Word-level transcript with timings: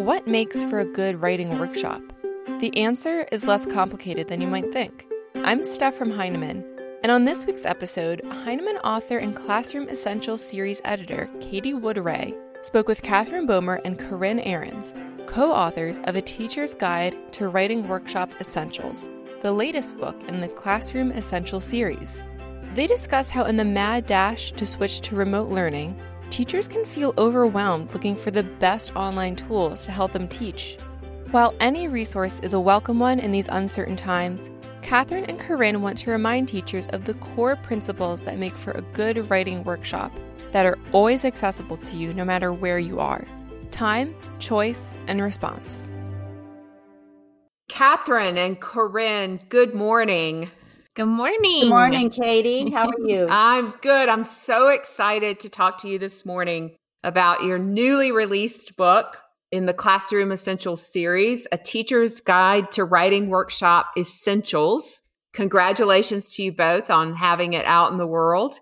What 0.00 0.26
makes 0.26 0.64
for 0.64 0.80
a 0.80 0.86
good 0.86 1.20
writing 1.20 1.58
workshop? 1.58 2.00
The 2.60 2.74
answer 2.74 3.26
is 3.30 3.44
less 3.44 3.66
complicated 3.66 4.28
than 4.28 4.40
you 4.40 4.48
might 4.48 4.72
think. 4.72 5.06
I'm 5.34 5.62
Steph 5.62 5.94
from 5.94 6.10
Heinemann, 6.10 6.64
and 7.02 7.12
on 7.12 7.26
this 7.26 7.44
week's 7.44 7.66
episode, 7.66 8.22
Heinemann 8.24 8.78
author 8.78 9.18
and 9.18 9.36
Classroom 9.36 9.90
Essentials 9.90 10.42
series 10.42 10.80
editor 10.86 11.28
Katie 11.42 11.74
Wood 11.74 11.98
Ray 11.98 12.32
spoke 12.62 12.88
with 12.88 13.02
Katherine 13.02 13.46
Bomer 13.46 13.78
and 13.84 13.98
Corinne 13.98 14.40
Ahrens, 14.40 14.94
co 15.26 15.52
authors 15.52 16.00
of 16.04 16.16
A 16.16 16.22
Teacher's 16.22 16.74
Guide 16.74 17.14
to 17.34 17.48
Writing 17.48 17.86
Workshop 17.86 18.32
Essentials, 18.40 19.06
the 19.42 19.52
latest 19.52 19.98
book 19.98 20.16
in 20.28 20.40
the 20.40 20.48
Classroom 20.48 21.12
Essentials 21.12 21.64
series. 21.64 22.24
They 22.72 22.86
discuss 22.86 23.28
how, 23.28 23.44
in 23.44 23.56
the 23.56 23.66
mad 23.66 24.06
dash 24.06 24.52
to 24.52 24.64
switch 24.64 25.00
to 25.02 25.14
remote 25.14 25.50
learning, 25.50 26.00
teachers 26.30 26.68
can 26.68 26.84
feel 26.84 27.12
overwhelmed 27.18 27.92
looking 27.92 28.16
for 28.16 28.30
the 28.30 28.42
best 28.42 28.94
online 28.96 29.36
tools 29.36 29.84
to 29.84 29.92
help 29.92 30.12
them 30.12 30.28
teach. 30.28 30.76
While 31.30 31.54
any 31.60 31.88
resource 31.88 32.40
is 32.40 32.54
a 32.54 32.60
welcome 32.60 32.98
one 32.98 33.20
in 33.20 33.30
these 33.30 33.48
uncertain 33.48 33.96
times, 33.96 34.50
Katherine 34.82 35.26
and 35.26 35.38
Corinne 35.38 35.82
want 35.82 35.98
to 35.98 36.10
remind 36.10 36.48
teachers 36.48 36.86
of 36.88 37.04
the 37.04 37.14
core 37.14 37.56
principles 37.56 38.22
that 38.22 38.38
make 38.38 38.54
for 38.54 38.72
a 38.72 38.82
good 38.82 39.30
writing 39.30 39.62
workshop 39.64 40.12
that 40.52 40.66
are 40.66 40.78
always 40.92 41.24
accessible 41.24 41.76
to 41.76 41.96
you 41.96 42.14
no 42.14 42.24
matter 42.24 42.52
where 42.52 42.78
you 42.78 43.00
are 43.00 43.26
time, 43.70 44.14
choice, 44.40 44.96
and 45.06 45.22
response. 45.22 45.88
Katherine 47.68 48.36
and 48.36 48.60
Corinne, 48.60 49.38
good 49.48 49.74
morning. 49.74 50.50
Good 50.96 51.06
morning. 51.06 51.60
Good 51.60 51.68
morning, 51.68 52.10
Katie. 52.10 52.68
How 52.70 52.88
are 52.88 53.06
you? 53.06 53.28
I'm 53.30 53.70
good. 53.80 54.08
I'm 54.08 54.24
so 54.24 54.70
excited 54.70 55.38
to 55.40 55.48
talk 55.48 55.78
to 55.78 55.88
you 55.88 56.00
this 56.00 56.26
morning 56.26 56.74
about 57.04 57.44
your 57.44 57.58
newly 57.58 58.10
released 58.10 58.76
book 58.76 59.18
in 59.52 59.66
the 59.66 59.72
Classroom 59.72 60.32
Essentials 60.32 60.84
series, 60.84 61.46
A 61.52 61.58
Teacher's 61.58 62.20
Guide 62.20 62.72
to 62.72 62.84
Writing 62.84 63.28
Workshop 63.28 63.90
Essentials. 63.96 65.00
Congratulations 65.32 66.34
to 66.34 66.42
you 66.42 66.52
both 66.52 66.90
on 66.90 67.14
having 67.14 67.52
it 67.52 67.64
out 67.66 67.92
in 67.92 67.98
the 67.98 68.06
world. 68.06 68.58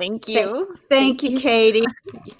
Thank 0.00 0.26
you. 0.26 0.66
Thank, 0.88 1.20
thank 1.20 1.22
you, 1.22 1.38
Katie. 1.38 1.84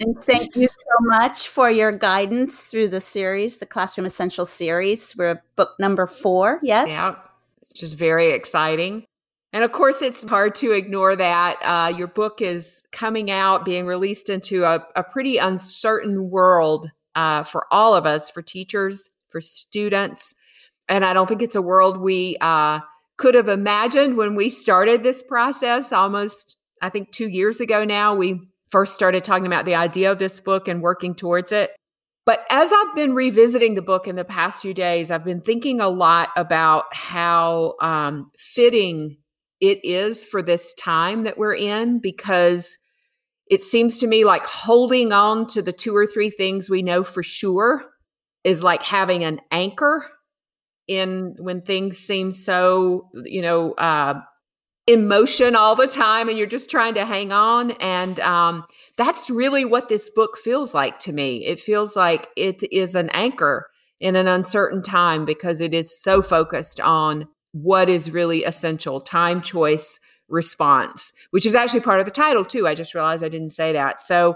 and 0.01 0.21
thank 0.21 0.57
you 0.57 0.67
so 0.75 0.95
much 0.99 1.47
for 1.47 1.71
your 1.71 1.93
guidance 1.93 2.63
through 2.63 2.89
the 2.89 2.99
series, 2.99 3.57
the 3.57 3.65
Classroom 3.65 4.05
Essentials 4.05 4.49
series. 4.49 5.15
We're 5.15 5.41
book 5.55 5.69
number 5.79 6.07
four, 6.07 6.59
yes? 6.61 6.89
Yeah, 6.89 7.15
it's 7.61 7.71
just 7.71 7.97
very 7.97 8.31
exciting. 8.31 9.05
And 9.53 9.63
of 9.63 9.71
course, 9.71 10.01
it's 10.01 10.27
hard 10.27 10.55
to 10.55 10.71
ignore 10.71 11.15
that. 11.15 11.57
Uh, 11.61 11.93
your 11.95 12.07
book 12.07 12.41
is 12.41 12.85
coming 12.91 13.29
out, 13.29 13.63
being 13.63 13.85
released 13.85 14.29
into 14.29 14.65
a, 14.65 14.83
a 14.95 15.03
pretty 15.03 15.37
uncertain 15.37 16.31
world 16.31 16.89
uh, 17.13 17.43
for 17.43 17.67
all 17.69 17.93
of 17.93 18.07
us, 18.07 18.31
for 18.31 18.41
teachers, 18.41 19.11
for 19.29 19.39
students. 19.39 20.33
And 20.89 21.05
I 21.05 21.13
don't 21.13 21.27
think 21.27 21.43
it's 21.43 21.55
a 21.55 21.61
world 21.61 22.01
we 22.01 22.35
uh, 22.41 22.79
could 23.17 23.35
have 23.35 23.47
imagined 23.47 24.17
when 24.17 24.33
we 24.33 24.49
started 24.49 25.03
this 25.03 25.21
process 25.21 25.93
almost, 25.93 26.57
I 26.81 26.89
think, 26.89 27.11
two 27.11 27.27
years 27.27 27.61
ago 27.61 27.85
now. 27.85 28.15
We 28.15 28.41
first 28.69 28.95
started 28.95 29.23
talking 29.23 29.45
about 29.45 29.65
the 29.65 29.75
idea 29.75 30.11
of 30.11 30.17
this 30.17 30.39
book 30.39 30.67
and 30.67 30.81
working 30.81 31.13
towards 31.13 31.51
it. 31.51 31.71
But 32.25 32.43
as 32.49 32.71
I've 32.73 32.95
been 32.95 33.13
revisiting 33.13 33.75
the 33.75 33.81
book 33.83 34.07
in 34.07 34.15
the 34.15 34.23
past 34.23 34.61
few 34.61 34.73
days, 34.73 35.11
I've 35.11 35.25
been 35.25 35.41
thinking 35.41 35.79
a 35.79 35.89
lot 35.89 36.29
about 36.35 36.85
how 36.91 37.75
um, 37.81 38.31
fitting 38.37 39.17
it 39.63 39.79
is 39.85 40.25
for 40.25 40.41
this 40.41 40.73
time 40.73 41.23
that 41.23 41.37
we're 41.37 41.55
in 41.55 41.97
because 41.99 42.77
it 43.47 43.61
seems 43.61 43.97
to 43.99 44.07
me 44.07 44.25
like 44.25 44.45
holding 44.45 45.13
on 45.13 45.47
to 45.47 45.61
the 45.61 45.71
two 45.71 45.95
or 45.95 46.05
three 46.05 46.29
things 46.29 46.69
we 46.69 46.83
know 46.83 47.01
for 47.01 47.23
sure 47.23 47.85
is 48.43 48.61
like 48.61 48.83
having 48.83 49.23
an 49.23 49.39
anchor 49.51 50.05
in 50.89 51.33
when 51.39 51.61
things 51.61 51.97
seem 51.97 52.33
so 52.33 53.09
you 53.23 53.41
know 53.41 53.71
uh 53.75 54.15
emotion 54.87 55.55
all 55.55 55.77
the 55.77 55.87
time 55.87 56.27
and 56.27 56.37
you're 56.37 56.45
just 56.45 56.69
trying 56.69 56.93
to 56.93 57.05
hang 57.05 57.31
on. 57.31 57.71
And 57.79 58.19
um 58.19 58.65
that's 58.97 59.29
really 59.29 59.63
what 59.63 59.87
this 59.87 60.09
book 60.09 60.37
feels 60.37 60.73
like 60.73 60.99
to 60.99 61.13
me. 61.13 61.45
It 61.45 61.61
feels 61.61 61.95
like 61.95 62.27
it 62.35 62.63
is 62.69 62.95
an 62.95 63.09
anchor 63.11 63.67
in 64.01 64.17
an 64.17 64.27
uncertain 64.27 64.83
time 64.83 65.23
because 65.23 65.61
it 65.61 65.73
is 65.73 65.97
so 65.97 66.21
focused 66.21 66.81
on 66.81 67.29
what 67.53 67.87
is 67.87 68.11
really 68.11 68.43
essential 68.43 68.99
time 68.99 69.41
choice 69.41 69.99
response 70.27 71.13
which 71.31 71.45
is 71.45 71.53
actually 71.53 71.79
part 71.79 71.99
of 71.99 72.05
the 72.05 72.11
title 72.11 72.43
too. 72.43 72.67
I 72.67 72.75
just 72.75 72.93
realized 72.93 73.23
i 73.23 73.29
didn't 73.29 73.51
say 73.51 73.71
that. 73.73 74.03
So 74.03 74.35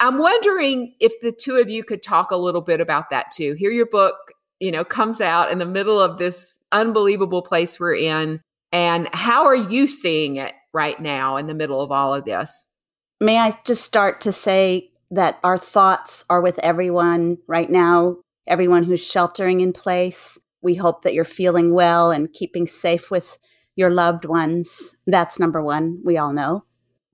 i'm 0.00 0.18
wondering 0.18 0.94
if 1.00 1.12
the 1.20 1.32
two 1.32 1.56
of 1.56 1.70
you 1.70 1.84
could 1.84 2.02
talk 2.02 2.30
a 2.30 2.36
little 2.36 2.62
bit 2.62 2.80
about 2.80 3.10
that 3.10 3.30
too. 3.32 3.54
Here 3.54 3.70
your 3.70 3.86
book 3.86 4.16
you 4.60 4.72
know 4.72 4.84
comes 4.84 5.20
out 5.20 5.52
in 5.52 5.58
the 5.58 5.66
middle 5.66 6.00
of 6.00 6.18
this 6.18 6.62
unbelievable 6.72 7.42
place 7.42 7.78
we're 7.78 7.94
in 7.94 8.40
and 8.72 9.08
how 9.12 9.44
are 9.44 9.54
you 9.54 9.86
seeing 9.86 10.36
it 10.36 10.52
right 10.72 10.98
now 10.98 11.36
in 11.36 11.46
the 11.46 11.54
middle 11.54 11.80
of 11.80 11.92
all 11.92 12.14
of 12.14 12.24
this? 12.24 12.66
May 13.20 13.38
i 13.38 13.52
just 13.64 13.84
start 13.84 14.22
to 14.22 14.32
say 14.32 14.90
that 15.10 15.38
our 15.44 15.58
thoughts 15.58 16.24
are 16.30 16.40
with 16.40 16.58
everyone 16.60 17.38
right 17.46 17.70
now 17.70 18.16
everyone 18.46 18.84
who's 18.84 19.04
sheltering 19.04 19.60
in 19.60 19.72
place 19.72 20.38
we 20.64 20.74
hope 20.74 21.02
that 21.02 21.14
you're 21.14 21.24
feeling 21.24 21.74
well 21.74 22.10
and 22.10 22.32
keeping 22.32 22.66
safe 22.66 23.10
with 23.10 23.38
your 23.76 23.90
loved 23.90 24.24
ones. 24.24 24.96
That's 25.06 25.38
number 25.38 25.62
one, 25.62 26.00
we 26.04 26.16
all 26.16 26.32
know. 26.32 26.64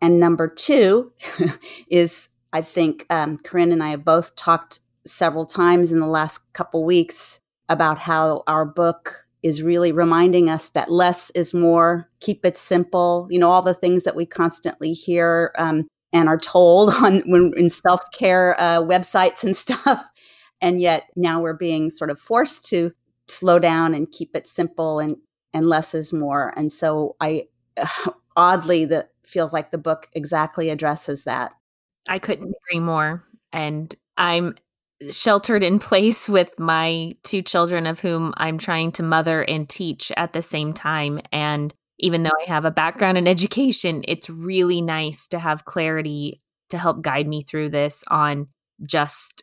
And 0.01 0.19
number 0.19 0.49
two 0.49 1.13
is 1.91 2.29
I 2.53 2.63
think 2.63 3.07
um, 3.11 3.39
Corinne 3.39 3.73
and 3.73 3.83
I 3.83 3.91
have 3.91 4.05
both 4.05 4.35
talked 4.37 4.81
several 5.07 5.47
times 5.47 5.93
in 5.93 6.01
the 6.01 6.07
last 6.07 6.53
couple 6.53 6.85
weeks 6.85 7.41
about 7.69 7.99
how 7.99 8.43
our 8.47 8.65
book 8.65 9.25
is 9.43 9.63
really 9.63 9.93
reminding 9.93 10.51
us 10.51 10.71
that 10.71 10.91
less 10.91 11.31
is 11.31 11.55
more, 11.55 12.09
keep 12.21 12.45
it 12.45 12.59
simple, 12.59 13.27
you 13.31 13.39
know, 13.39 13.51
all 13.51 13.63
the 13.63 13.75
things 13.75 14.05
that 14.05 14.17
we 14.17 14.27
constantly 14.27 14.93
hear 14.93 15.53
um, 15.57 15.87
and 16.13 16.29
are 16.29 16.39
told 16.39 16.93
on 16.95 17.21
when 17.31 17.53
in 17.57 17.69
self-care 17.69 18.57
uh, 18.59 18.81
websites 18.83 19.45
and 19.45 19.57
stuff. 19.57 20.05
And 20.61 20.81
yet 20.81 21.05
now 21.17 21.41
we're 21.41 21.55
being 21.55 21.89
sort 21.89 22.11
of 22.11 22.19
forced 22.19 22.67
to 22.67 22.93
slow 23.31 23.59
down 23.59 23.95
and 23.95 24.11
keep 24.11 24.35
it 24.35 24.49
simple 24.49 24.99
and 24.99 25.17
and 25.53 25.69
less 25.69 25.95
is 25.95 26.13
more. 26.13 26.53
And 26.57 26.71
so 26.71 27.17
i 27.21 27.45
oddly 28.37 28.85
that 28.87 29.11
feels 29.25 29.53
like 29.53 29.71
the 29.71 29.79
book 29.79 30.09
exactly 30.15 30.71
addresses 30.71 31.25
that. 31.25 31.55
I 32.09 32.19
couldn't 32.19 32.55
agree 32.69 32.81
more. 32.81 33.25
And 33.53 33.95
i'm 34.17 34.55
sheltered 35.11 35.63
in 35.63 35.79
place 35.91 36.29
with 36.29 36.59
my 36.59 37.13
two 37.23 37.43
children 37.43 37.87
of 37.87 38.01
whom 38.01 38.35
i'm 38.37 38.59
trying 38.59 38.93
to 38.93 39.03
mother 39.03 39.43
and 39.43 39.69
teach 39.69 40.13
at 40.17 40.33
the 40.33 40.43
same 40.43 40.73
time. 40.73 41.21
And 41.33 41.75
even 41.99 42.23
though 42.23 42.31
i 42.47 42.49
have 42.49 42.65
a 42.65 42.71
background 42.71 43.19
in 43.19 43.29
education 43.29 44.03
it's 44.09 44.31
really 44.31 44.81
nice 44.81 45.27
to 45.29 45.39
have 45.39 45.67
clarity 45.67 46.41
to 46.71 46.79
help 46.79 47.03
guide 47.03 47.27
me 47.27 47.43
through 47.43 47.69
this 47.69 48.03
on 48.09 48.47
just 48.83 49.43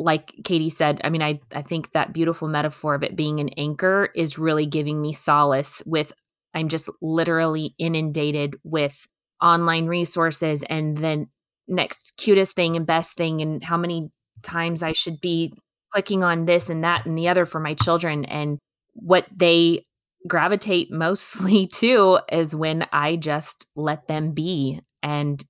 like 0.00 0.34
Katie 0.44 0.70
said, 0.70 1.00
I 1.04 1.10
mean, 1.10 1.22
I, 1.22 1.40
I 1.54 1.60
think 1.60 1.92
that 1.92 2.14
beautiful 2.14 2.48
metaphor 2.48 2.94
of 2.94 3.02
it 3.02 3.16
being 3.16 3.38
an 3.38 3.50
anchor 3.50 4.08
is 4.14 4.38
really 4.38 4.64
giving 4.64 5.00
me 5.00 5.12
solace 5.12 5.82
with 5.84 6.12
I'm 6.54 6.68
just 6.68 6.88
literally 7.00 7.74
inundated 7.78 8.56
with 8.64 9.06
online 9.42 9.86
resources 9.86 10.64
and 10.68 10.96
then 10.96 11.28
next 11.68 12.14
cutest 12.16 12.56
thing 12.56 12.76
and 12.76 12.86
best 12.86 13.14
thing 13.16 13.40
and 13.40 13.62
how 13.62 13.76
many 13.76 14.10
times 14.42 14.82
I 14.82 14.92
should 14.92 15.20
be 15.20 15.52
clicking 15.92 16.24
on 16.24 16.46
this 16.46 16.68
and 16.68 16.82
that 16.82 17.06
and 17.06 17.16
the 17.16 17.28
other 17.28 17.46
for 17.46 17.60
my 17.60 17.74
children. 17.74 18.24
And 18.24 18.58
what 18.94 19.26
they 19.34 19.84
gravitate 20.26 20.90
mostly 20.90 21.66
to 21.66 22.20
is 22.32 22.54
when 22.54 22.86
I 22.90 23.16
just 23.16 23.66
let 23.76 24.08
them 24.08 24.32
be 24.32 24.80
and 25.02 25.44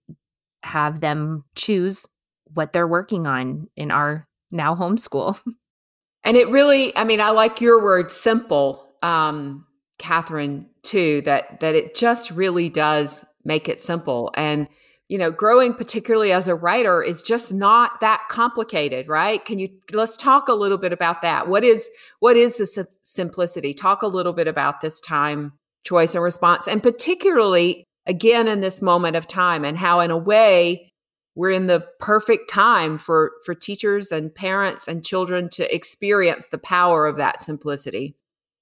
have 0.64 1.00
them 1.00 1.44
choose 1.54 2.04
what 2.52 2.72
they're 2.72 2.86
working 2.86 3.26
on 3.26 3.68
in 3.76 3.92
our 3.92 4.26
now 4.50 4.74
homeschool. 4.74 5.40
And 6.22 6.36
it 6.36 6.48
really, 6.50 6.94
I 6.96 7.04
mean, 7.04 7.20
I 7.20 7.30
like 7.30 7.60
your 7.60 7.82
word 7.82 8.10
simple, 8.10 8.94
um, 9.02 9.66
Katherine, 9.98 10.66
too, 10.82 11.22
that 11.22 11.60
that 11.60 11.74
it 11.74 11.94
just 11.94 12.30
really 12.30 12.68
does 12.68 13.24
make 13.44 13.68
it 13.68 13.80
simple. 13.80 14.30
And, 14.34 14.68
you 15.08 15.18
know, 15.18 15.30
growing 15.30 15.74
particularly 15.74 16.32
as 16.32 16.46
a 16.46 16.54
writer 16.54 17.02
is 17.02 17.22
just 17.22 17.52
not 17.52 18.00
that 18.00 18.22
complicated, 18.28 19.08
right? 19.08 19.44
Can 19.44 19.58
you 19.58 19.68
let's 19.92 20.16
talk 20.16 20.48
a 20.48 20.54
little 20.54 20.78
bit 20.78 20.92
about 20.92 21.22
that? 21.22 21.48
What 21.48 21.64
is 21.64 21.88
what 22.20 22.36
is 22.36 22.58
the 22.58 22.86
simplicity? 23.02 23.72
Talk 23.74 24.02
a 24.02 24.06
little 24.06 24.32
bit 24.32 24.46
about 24.46 24.80
this 24.80 25.00
time 25.00 25.52
choice 25.84 26.14
and 26.14 26.22
response, 26.22 26.68
and 26.68 26.82
particularly 26.82 27.84
again 28.06 28.46
in 28.48 28.60
this 28.60 28.82
moment 28.82 29.16
of 29.16 29.26
time 29.26 29.64
and 29.64 29.78
how 29.78 30.00
in 30.00 30.10
a 30.10 30.18
way 30.18 30.89
we're 31.34 31.50
in 31.50 31.66
the 31.66 31.86
perfect 31.98 32.50
time 32.50 32.98
for 32.98 33.32
for 33.44 33.54
teachers 33.54 34.10
and 34.10 34.34
parents 34.34 34.88
and 34.88 35.04
children 35.04 35.48
to 35.48 35.74
experience 35.74 36.46
the 36.46 36.58
power 36.58 37.06
of 37.06 37.16
that 37.16 37.40
simplicity 37.40 38.14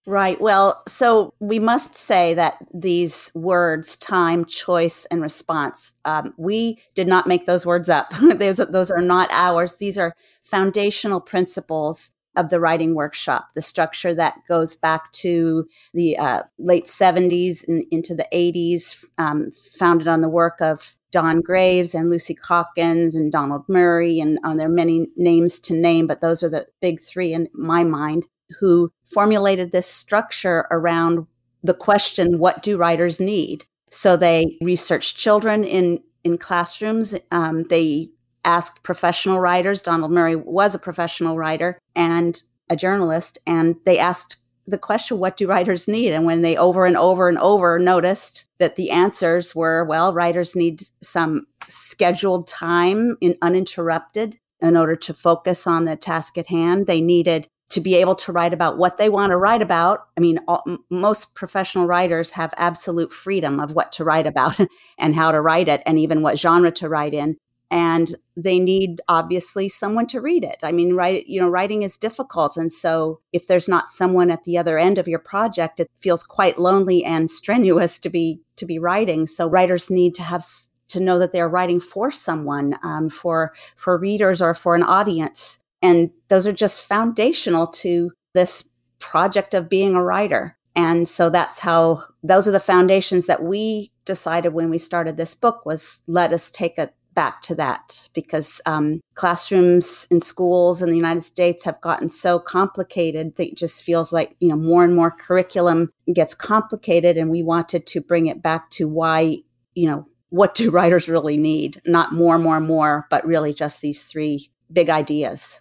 Right. 0.08 0.40
Well, 0.40 0.82
so 0.88 1.34
we 1.38 1.58
must 1.58 1.94
say 1.94 2.32
that 2.32 2.56
these 2.72 3.30
words, 3.34 3.94
time, 3.94 4.46
choice, 4.46 5.04
and 5.10 5.20
response, 5.20 5.92
um, 6.06 6.32
we 6.38 6.78
did 6.94 7.06
not 7.06 7.26
make 7.26 7.44
those 7.44 7.66
words 7.66 7.90
up. 7.90 8.10
those, 8.38 8.56
those 8.56 8.90
are 8.90 9.02
not 9.02 9.28
ours. 9.30 9.74
These 9.74 9.98
are 9.98 10.14
foundational 10.44 11.20
principles 11.20 12.14
of 12.36 12.48
the 12.48 12.58
writing 12.58 12.94
workshop, 12.94 13.48
the 13.54 13.60
structure 13.60 14.14
that 14.14 14.36
goes 14.48 14.76
back 14.76 15.12
to 15.12 15.68
the 15.92 16.16
uh, 16.16 16.42
late 16.58 16.86
70s 16.86 17.68
and 17.68 17.84
into 17.90 18.14
the 18.14 18.26
80s, 18.32 19.04
um, 19.18 19.50
founded 19.76 20.08
on 20.08 20.22
the 20.22 20.30
work 20.30 20.58
of 20.62 20.96
Don 21.10 21.40
Graves 21.40 21.94
and 21.94 22.10
Lucy 22.10 22.34
Calkins 22.34 23.14
and 23.14 23.32
Donald 23.32 23.64
Murray. 23.68 24.20
And 24.20 24.38
uh, 24.44 24.54
there 24.54 24.66
are 24.66 24.70
many 24.70 25.08
names 25.16 25.60
to 25.60 25.74
name, 25.74 26.06
but 26.06 26.20
those 26.20 26.42
are 26.42 26.48
the 26.48 26.66
big 26.80 27.00
three 27.00 27.32
in 27.32 27.48
my 27.52 27.84
mind 27.84 28.26
who 28.58 28.90
formulated 29.06 29.72
this 29.72 29.86
structure 29.86 30.66
around 30.70 31.26
the 31.62 31.74
question 31.74 32.38
what 32.38 32.62
do 32.62 32.76
writers 32.76 33.20
need? 33.20 33.64
So 33.90 34.16
they 34.16 34.58
researched 34.60 35.16
children 35.16 35.64
in, 35.64 36.02
in 36.24 36.38
classrooms. 36.38 37.14
Um, 37.30 37.64
they 37.64 38.10
asked 38.44 38.82
professional 38.82 39.40
writers. 39.40 39.82
Donald 39.82 40.12
Murray 40.12 40.36
was 40.36 40.74
a 40.74 40.78
professional 40.78 41.36
writer 41.36 41.78
and 41.96 42.40
a 42.70 42.76
journalist. 42.76 43.38
And 43.46 43.76
they 43.84 43.98
asked 43.98 44.36
the 44.68 44.78
question, 44.78 45.18
what 45.18 45.36
do 45.36 45.46
writers 45.46 45.88
need? 45.88 46.12
And 46.12 46.26
when 46.26 46.42
they 46.42 46.56
over 46.56 46.84
and 46.84 46.96
over 46.96 47.28
and 47.28 47.38
over 47.38 47.78
noticed 47.78 48.46
that 48.58 48.76
the 48.76 48.90
answers 48.90 49.54
were, 49.54 49.84
well, 49.84 50.12
writers 50.12 50.54
need 50.54 50.82
some 51.02 51.46
scheduled 51.66 52.46
time 52.46 53.16
in 53.20 53.36
uninterrupted 53.42 54.38
in 54.60 54.76
order 54.76 54.96
to 54.96 55.14
focus 55.14 55.66
on 55.66 55.84
the 55.84 55.96
task 55.96 56.36
at 56.36 56.46
hand. 56.46 56.86
They 56.86 57.00
needed 57.00 57.48
to 57.70 57.80
be 57.80 57.94
able 57.96 58.14
to 58.14 58.32
write 58.32 58.54
about 58.54 58.78
what 58.78 58.96
they 58.96 59.08
want 59.08 59.30
to 59.30 59.36
write 59.36 59.60
about. 59.60 60.06
I 60.16 60.20
mean, 60.20 60.38
all, 60.48 60.64
most 60.90 61.34
professional 61.34 61.86
writers 61.86 62.30
have 62.30 62.54
absolute 62.56 63.12
freedom 63.12 63.60
of 63.60 63.72
what 63.72 63.92
to 63.92 64.04
write 64.04 64.26
about 64.26 64.58
and 64.98 65.14
how 65.14 65.32
to 65.32 65.40
write 65.40 65.68
it, 65.68 65.82
and 65.84 65.98
even 65.98 66.22
what 66.22 66.38
genre 66.38 66.70
to 66.72 66.88
write 66.88 67.14
in. 67.14 67.36
And 67.70 68.14
they 68.36 68.58
need 68.58 69.02
obviously 69.08 69.68
someone 69.68 70.06
to 70.08 70.20
read 70.20 70.42
it. 70.42 70.56
I 70.62 70.72
mean, 70.72 70.94
write, 70.94 71.26
you 71.26 71.40
know, 71.40 71.48
writing 71.48 71.82
is 71.82 71.98
difficult, 71.98 72.56
and 72.56 72.72
so 72.72 73.20
if 73.32 73.46
there's 73.46 73.68
not 73.68 73.90
someone 73.90 74.30
at 74.30 74.44
the 74.44 74.56
other 74.56 74.78
end 74.78 74.96
of 74.96 75.06
your 75.06 75.18
project, 75.18 75.80
it 75.80 75.90
feels 75.96 76.24
quite 76.24 76.58
lonely 76.58 77.04
and 77.04 77.28
strenuous 77.30 77.98
to 77.98 78.08
be 78.08 78.40
to 78.56 78.64
be 78.64 78.78
writing. 78.78 79.26
So 79.26 79.48
writers 79.48 79.90
need 79.90 80.14
to 80.14 80.22
have 80.22 80.44
to 80.88 81.00
know 81.00 81.18
that 81.18 81.32
they're 81.32 81.48
writing 81.48 81.80
for 81.80 82.10
someone, 82.10 82.76
um, 82.82 83.10
for 83.10 83.52
for 83.76 83.98
readers 83.98 84.40
or 84.40 84.54
for 84.54 84.74
an 84.74 84.82
audience 84.82 85.60
and 85.82 86.10
those 86.28 86.46
are 86.46 86.52
just 86.52 86.86
foundational 86.86 87.66
to 87.66 88.10
this 88.34 88.64
project 88.98 89.54
of 89.54 89.68
being 89.68 89.94
a 89.94 90.02
writer. 90.02 90.56
And 90.74 91.08
so 91.08 91.30
that's 91.30 91.58
how 91.58 92.04
those 92.22 92.46
are 92.46 92.52
the 92.52 92.60
foundations 92.60 93.26
that 93.26 93.42
we 93.42 93.90
decided 94.04 94.54
when 94.54 94.70
we 94.70 94.78
started 94.78 95.16
this 95.16 95.34
book 95.34 95.66
was 95.66 96.02
let 96.06 96.32
us 96.32 96.50
take 96.50 96.78
it 96.78 96.94
back 97.18 97.42
to 97.42 97.52
that 97.56 98.08
because 98.14 98.60
um, 98.64 99.00
classrooms 99.14 100.06
in 100.08 100.20
schools 100.20 100.80
in 100.80 100.88
the 100.88 100.94
United 100.94 101.22
States 101.22 101.64
have 101.64 101.80
gotten 101.80 102.08
so 102.08 102.38
complicated 102.38 103.34
that 103.34 103.48
it 103.48 103.56
just 103.56 103.82
feels 103.82 104.12
like 104.12 104.36
you 104.38 104.48
know 104.48 104.54
more 104.54 104.84
and 104.84 104.94
more 104.94 105.10
curriculum 105.10 105.90
gets 106.14 106.32
complicated, 106.32 107.16
and 107.16 107.28
we 107.28 107.42
wanted 107.42 107.88
to 107.88 108.00
bring 108.00 108.28
it 108.28 108.40
back 108.40 108.70
to 108.70 108.86
why 108.86 109.38
you 109.74 109.88
know 109.88 110.06
what 110.28 110.54
do 110.54 110.70
writers 110.78 111.08
really 111.08 111.36
need, 111.36 111.82
not 111.84 112.12
more, 112.12 112.38
more, 112.38 112.60
more, 112.60 113.08
but 113.10 113.26
really 113.26 113.52
just 113.52 113.80
these 113.80 114.04
three 114.04 114.48
big 114.72 114.88
ideas. 114.88 115.60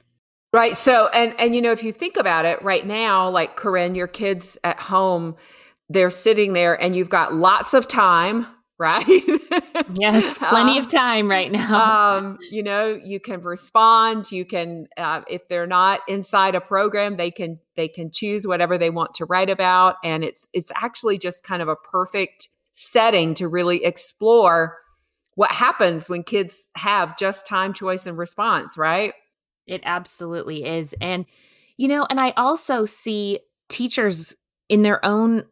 Right. 0.54 0.78
So, 0.78 1.08
and, 1.08 1.34
and, 1.40 1.56
you 1.56 1.62
know, 1.62 1.72
if 1.72 1.84
you 1.84 1.92
think 1.92 2.18
about 2.18 2.46
it 2.46 2.62
right 2.62 2.86
now, 2.86 3.30
like 3.30 3.56
Corinne, 3.56 3.96
your 3.96 4.08
kids 4.08 4.60
at 4.64 4.80
home, 4.80 5.36
they're 5.90 6.10
sitting 6.12 6.54
there 6.54 6.80
and 6.80 6.96
you've 6.96 7.10
got 7.10 7.34
lots 7.34 7.74
of 7.74 7.88
time, 7.88 8.46
right? 8.78 9.06
Yes, 9.94 10.38
plenty 10.44 10.74
um, 10.74 10.78
of 10.80 10.92
time 10.92 11.30
right 11.30 11.52
now. 11.52 12.18
um, 12.18 12.40
you 12.52 12.64
know, 12.64 13.00
you 13.04 13.20
can 13.20 13.42
respond. 13.42 14.32
You 14.32 14.46
can, 14.46 14.88
uh, 14.98 15.22
if 15.30 15.48
they're 15.48 15.68
not 15.68 16.02
inside 16.08 16.56
a 16.56 16.62
program, 16.62 17.18
they 17.18 17.32
can 17.32 17.60
they 17.76 17.88
can 17.88 18.12
choose 18.12 18.48
whatever 18.48 18.78
they 18.78 18.90
want 18.90 19.14
to 19.16 19.26
write 19.26 19.50
about, 19.50 19.96
and 20.04 20.24
it's 20.24 20.48
it's 20.54 20.72
actually 20.76 21.18
just 21.18 21.44
kind 21.44 21.62
of 21.62 21.68
a 21.68 21.76
perfect 21.76 22.50
setting 22.74 23.34
to 23.34 23.48
really 23.48 23.84
explore 23.84 24.78
what 25.36 25.52
happens 25.52 26.10
when 26.10 26.24
kids 26.24 26.70
have 26.76 27.18
just 27.18 27.46
time, 27.46 27.74
choice, 27.74 28.06
and 28.06 28.18
response, 28.18 28.78
right? 28.78 29.14
It 29.68 29.82
absolutely 29.84 30.66
is. 30.66 30.96
And 31.00 31.26
you 31.78 31.88
know, 31.88 32.08
and 32.10 32.20
I 32.20 32.34
also 32.38 32.86
see 32.86 33.40
teachers 33.70 34.36
in 34.70 34.82
their 34.82 35.04
own 35.06 35.44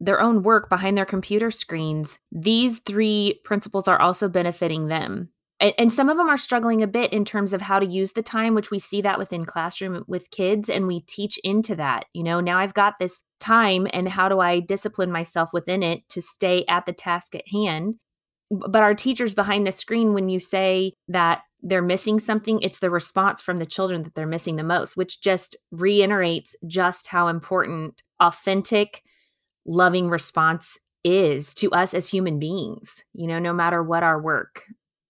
their 0.00 0.20
own 0.20 0.42
work 0.42 0.68
behind 0.68 0.96
their 0.96 1.04
computer 1.04 1.50
screens. 1.50 2.18
These 2.30 2.78
three 2.80 3.40
principles 3.44 3.88
are 3.88 4.00
also 4.00 4.28
benefiting 4.28 4.88
them. 4.88 5.30
And, 5.60 5.74
and 5.76 5.92
some 5.92 6.08
of 6.08 6.16
them 6.16 6.28
are 6.28 6.36
struggling 6.36 6.82
a 6.82 6.86
bit 6.86 7.12
in 7.12 7.24
terms 7.24 7.52
of 7.52 7.60
how 7.60 7.78
to 7.78 7.86
use 7.86 8.12
the 8.12 8.22
time, 8.22 8.54
which 8.54 8.70
we 8.70 8.78
see 8.78 9.00
that 9.02 9.18
within 9.18 9.44
classroom 9.44 10.04
with 10.06 10.30
kids 10.30 10.70
and 10.70 10.86
we 10.86 11.00
teach 11.00 11.38
into 11.38 11.74
that. 11.76 12.06
You 12.14 12.22
know, 12.22 12.40
now 12.40 12.58
I've 12.58 12.74
got 12.74 12.94
this 12.98 13.22
time 13.40 13.86
and 13.92 14.08
how 14.08 14.28
do 14.28 14.40
I 14.40 14.60
discipline 14.60 15.10
myself 15.10 15.52
within 15.52 15.82
it 15.82 16.08
to 16.10 16.22
stay 16.22 16.64
at 16.68 16.86
the 16.86 16.92
task 16.92 17.34
at 17.34 17.48
hand? 17.48 17.96
But 18.50 18.82
our 18.82 18.94
teachers 18.94 19.34
behind 19.34 19.66
the 19.66 19.72
screen, 19.72 20.14
when 20.14 20.28
you 20.28 20.38
say 20.40 20.94
that 21.08 21.42
they're 21.60 21.82
missing 21.82 22.18
something, 22.20 22.60
it's 22.60 22.78
the 22.78 22.88
response 22.88 23.42
from 23.42 23.56
the 23.56 23.66
children 23.66 24.02
that 24.02 24.14
they're 24.14 24.26
missing 24.26 24.56
the 24.56 24.62
most, 24.62 24.96
which 24.96 25.20
just 25.20 25.56
reiterates 25.70 26.54
just 26.66 27.08
how 27.08 27.28
important 27.28 28.02
authentic, 28.20 29.02
loving 29.68 30.08
response 30.08 30.78
is 31.04 31.54
to 31.54 31.70
us 31.70 31.94
as 31.94 32.08
human 32.08 32.38
beings, 32.38 33.04
you 33.12 33.26
know, 33.26 33.38
no 33.38 33.52
matter 33.52 33.82
what 33.82 34.02
our 34.02 34.20
work. 34.20 34.64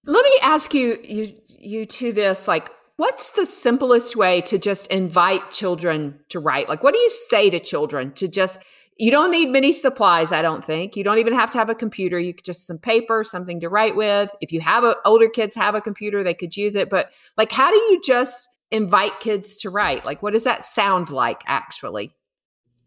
Let 0.04 0.24
me 0.24 0.38
ask 0.42 0.74
you 0.74 0.98
you 1.02 1.32
you 1.46 1.86
to 1.86 2.12
this 2.12 2.48
like 2.48 2.70
what's 2.96 3.30
the 3.32 3.46
simplest 3.46 4.16
way 4.16 4.40
to 4.40 4.58
just 4.58 4.88
invite 4.88 5.50
children 5.52 6.18
to 6.30 6.40
write? 6.40 6.68
Like 6.68 6.82
what 6.82 6.94
do 6.94 7.00
you 7.00 7.10
say 7.28 7.48
to 7.50 7.60
children 7.60 8.12
to 8.14 8.28
just 8.28 8.58
you 8.96 9.12
don't 9.12 9.30
need 9.30 9.50
many 9.50 9.72
supplies 9.72 10.32
i 10.32 10.42
don't 10.42 10.64
think. 10.64 10.96
You 10.96 11.04
don't 11.04 11.18
even 11.18 11.32
have 11.34 11.50
to 11.50 11.58
have 11.58 11.70
a 11.70 11.74
computer. 11.74 12.18
You 12.18 12.34
could 12.34 12.44
just 12.44 12.66
some 12.66 12.78
paper 12.78 13.22
something 13.22 13.60
to 13.60 13.68
write 13.68 13.96
with. 13.96 14.30
If 14.40 14.52
you 14.52 14.60
have 14.60 14.82
a, 14.84 14.96
older 15.04 15.28
kids 15.28 15.54
have 15.54 15.74
a 15.74 15.80
computer 15.80 16.24
they 16.24 16.34
could 16.34 16.56
use 16.56 16.74
it. 16.74 16.90
But 16.90 17.12
like 17.36 17.52
how 17.52 17.70
do 17.70 17.76
you 17.76 18.00
just 18.04 18.48
invite 18.70 19.20
kids 19.20 19.56
to 19.58 19.70
write? 19.70 20.04
Like 20.04 20.22
what 20.22 20.32
does 20.32 20.44
that 20.44 20.64
sound 20.64 21.10
like 21.10 21.42
actually? 21.46 22.14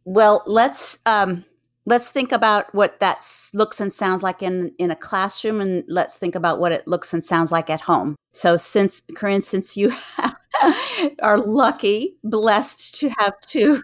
Well 0.05 0.43
let's 0.47 0.99
um 1.05 1.45
let's 1.85 2.09
think 2.09 2.31
about 2.31 2.73
what 2.73 2.99
that 2.99 3.25
looks 3.53 3.79
and 3.79 3.91
sounds 3.91 4.23
like 4.23 4.41
in 4.41 4.73
in 4.77 4.91
a 4.91 4.95
classroom 4.95 5.61
and 5.61 5.83
let's 5.87 6.17
think 6.17 6.35
about 6.35 6.59
what 6.59 6.71
it 6.71 6.87
looks 6.87 7.13
and 7.13 7.23
sounds 7.23 7.51
like 7.51 7.69
at 7.69 7.81
home 7.81 8.15
so 8.33 8.55
since 8.55 9.01
corinne 9.15 9.41
since 9.41 9.75
you 9.75 9.91
are 11.21 11.37
lucky, 11.39 12.15
blessed 12.23 12.95
to 12.95 13.09
have 13.17 13.39
two 13.41 13.81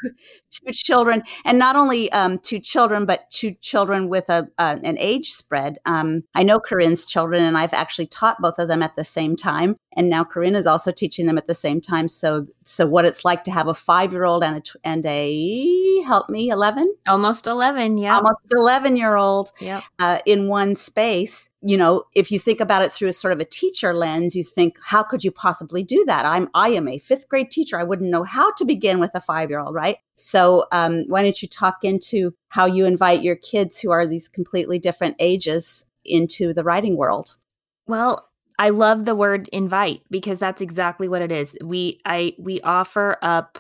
two 0.52 0.72
children, 0.72 1.24
and 1.46 1.60
not 1.60 1.76
only 1.76 2.12
um, 2.12 2.40
two 2.40 2.60
children, 2.60 3.06
but 3.06 3.30
two 3.30 3.56
children 3.62 4.10
with 4.10 4.30
a, 4.30 4.48
an 4.58 4.98
age 5.00 5.32
spread. 5.32 5.78
Um, 5.86 6.24
I 6.36 6.44
know 6.44 6.60
Corinne's 6.60 7.06
children, 7.06 7.44
and 7.44 7.58
I've 7.58 7.74
actually 7.74 8.08
taught 8.08 8.42
both 8.42 8.60
of 8.60 8.68
them 8.68 8.84
at 8.84 8.96
the 8.96 9.04
same 9.04 9.36
time, 9.36 9.76
and 9.98 10.10
now 10.10 10.24
Corinne 10.24 10.56
is 10.56 10.66
also 10.66 10.92
teaching 10.92 11.26
them 11.26 11.38
at 11.38 11.48
the 11.48 11.56
same 11.56 11.82
time. 11.82 12.08
So, 12.08 12.48
so 12.64 12.86
what 12.86 13.04
it's 13.04 13.26
like 13.26 13.44
to 13.44 13.52
have 13.52 13.68
a 13.68 13.74
five 13.74 14.14
year 14.14 14.24
old 14.24 14.44
and 14.44 14.58
a 14.58 14.88
and 14.88 15.06
a 15.06 16.02
help 16.04 16.30
me 16.30 16.50
eleven, 16.50 16.94
almost 17.08 17.48
eleven, 17.48 17.98
yeah, 17.98 18.16
almost 18.16 18.54
eleven 18.56 18.96
year 18.96 19.16
old, 19.16 19.52
yeah, 19.60 19.82
uh, 20.00 20.20
in 20.26 20.48
one 20.48 20.76
space 20.76 21.50
you 21.68 21.78
know, 21.78 22.04
if 22.14 22.32
you 22.32 22.40
think 22.40 22.62
about 22.62 22.84
it 22.84 22.92
through 22.92 23.10
a 23.10 23.14
sort 23.14 23.34
of 23.34 23.40
a 23.40 23.46
teacher 23.46 23.94
lens, 23.94 24.36
you 24.36 24.44
think, 24.44 24.78
how 24.82 25.02
could 25.02 25.24
you 25.24 25.32
possibly 25.32 25.84
do 25.84 26.04
that? 26.06 26.24
I'm, 26.24 26.50
I 26.54 26.70
am 26.70 26.88
a 26.88 27.00
fifth 27.00 27.28
grade 27.28 27.52
teacher. 27.52 27.80
I 27.80 27.84
wouldn't 27.84 28.12
know 28.12 28.24
how 28.24 28.52
to 28.54 28.66
begin 28.66 29.00
with 29.00 29.12
a 29.16 29.20
five 29.20 29.50
year 29.50 29.60
old, 29.60 29.74
right? 29.74 29.98
So, 30.16 30.66
um, 30.72 31.04
why 31.08 31.24
don't 31.24 31.42
you 31.42 31.48
talk 31.48 31.84
into 31.84 32.34
how 32.50 32.68
you 32.68 32.86
invite 32.86 33.24
your 33.24 33.36
kids 33.36 33.80
who 33.80 33.92
are 33.92 34.08
these 34.08 34.30
completely 34.30 34.80
different 34.80 35.16
ages 35.20 35.86
into 36.06 36.54
the 36.54 36.64
writing 36.64 36.96
world? 36.96 37.36
Well, 37.88 38.30
I 38.60 38.70
love 38.70 39.06
the 39.06 39.16
word 39.16 39.50
invite 39.50 40.02
because 40.10 40.40
that's 40.40 40.62
exactly 40.62 41.08
what 41.08 41.22
it 41.22 41.32
is. 41.32 41.56
We, 41.64 42.00
I, 42.06 42.34
we 42.40 42.60
offer 42.62 43.18
up 43.22 43.60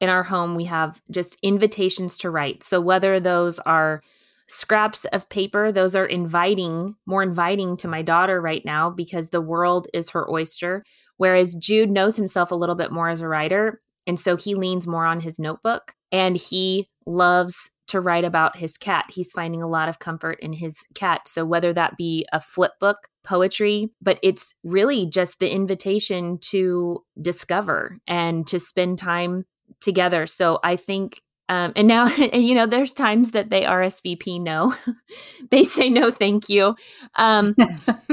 in 0.00 0.08
our 0.08 0.22
home, 0.22 0.54
we 0.54 0.64
have 0.64 1.02
just 1.10 1.36
invitations 1.42 2.16
to 2.18 2.30
write. 2.30 2.62
So, 2.62 2.80
whether 2.80 3.20
those 3.20 3.58
are 3.60 4.02
scraps 4.50 5.04
of 5.06 5.28
paper 5.28 5.70
those 5.70 5.94
are 5.94 6.06
inviting 6.06 6.96
more 7.06 7.22
inviting 7.22 7.76
to 7.76 7.86
my 7.86 8.02
daughter 8.02 8.40
right 8.40 8.64
now 8.64 8.90
because 8.90 9.28
the 9.28 9.40
world 9.40 9.86
is 9.94 10.10
her 10.10 10.28
oyster 10.28 10.84
whereas 11.18 11.54
jude 11.54 11.88
knows 11.88 12.16
himself 12.16 12.50
a 12.50 12.56
little 12.56 12.74
bit 12.74 12.90
more 12.90 13.08
as 13.08 13.20
a 13.20 13.28
writer 13.28 13.80
and 14.08 14.18
so 14.18 14.36
he 14.36 14.56
leans 14.56 14.88
more 14.88 15.06
on 15.06 15.20
his 15.20 15.38
notebook 15.38 15.94
and 16.10 16.36
he 16.36 16.88
loves 17.06 17.70
to 17.90 18.00
write 18.00 18.24
about 18.24 18.56
his 18.56 18.76
cat. 18.76 19.04
He's 19.10 19.32
finding 19.32 19.62
a 19.62 19.68
lot 19.68 19.88
of 19.88 19.98
comfort 19.98 20.38
in 20.40 20.52
his 20.52 20.84
cat. 20.94 21.28
So 21.28 21.44
whether 21.44 21.72
that 21.72 21.96
be 21.96 22.26
a 22.32 22.40
flip 22.40 22.72
book 22.80 23.08
poetry 23.22 23.90
but 24.00 24.18
it's 24.22 24.54
really 24.64 25.06
just 25.06 25.40
the 25.40 25.52
invitation 25.52 26.38
to 26.38 27.04
discover 27.20 27.98
and 28.06 28.46
to 28.46 28.58
spend 28.58 28.98
time 28.98 29.44
together. 29.80 30.26
So 30.26 30.58
i 30.64 30.76
think 30.76 31.20
Um, 31.50 31.72
and 31.74 31.88
now, 31.88 32.06
you 32.32 32.54
know, 32.54 32.66
there's 32.66 32.94
times 32.94 33.32
that 33.32 33.50
they 33.50 33.62
RSVP 33.62 34.40
no, 34.40 34.72
they 35.50 35.64
say 35.64 35.90
no, 35.90 36.10
thank 36.12 36.48
you. 36.48 36.76
Um, 37.16 37.56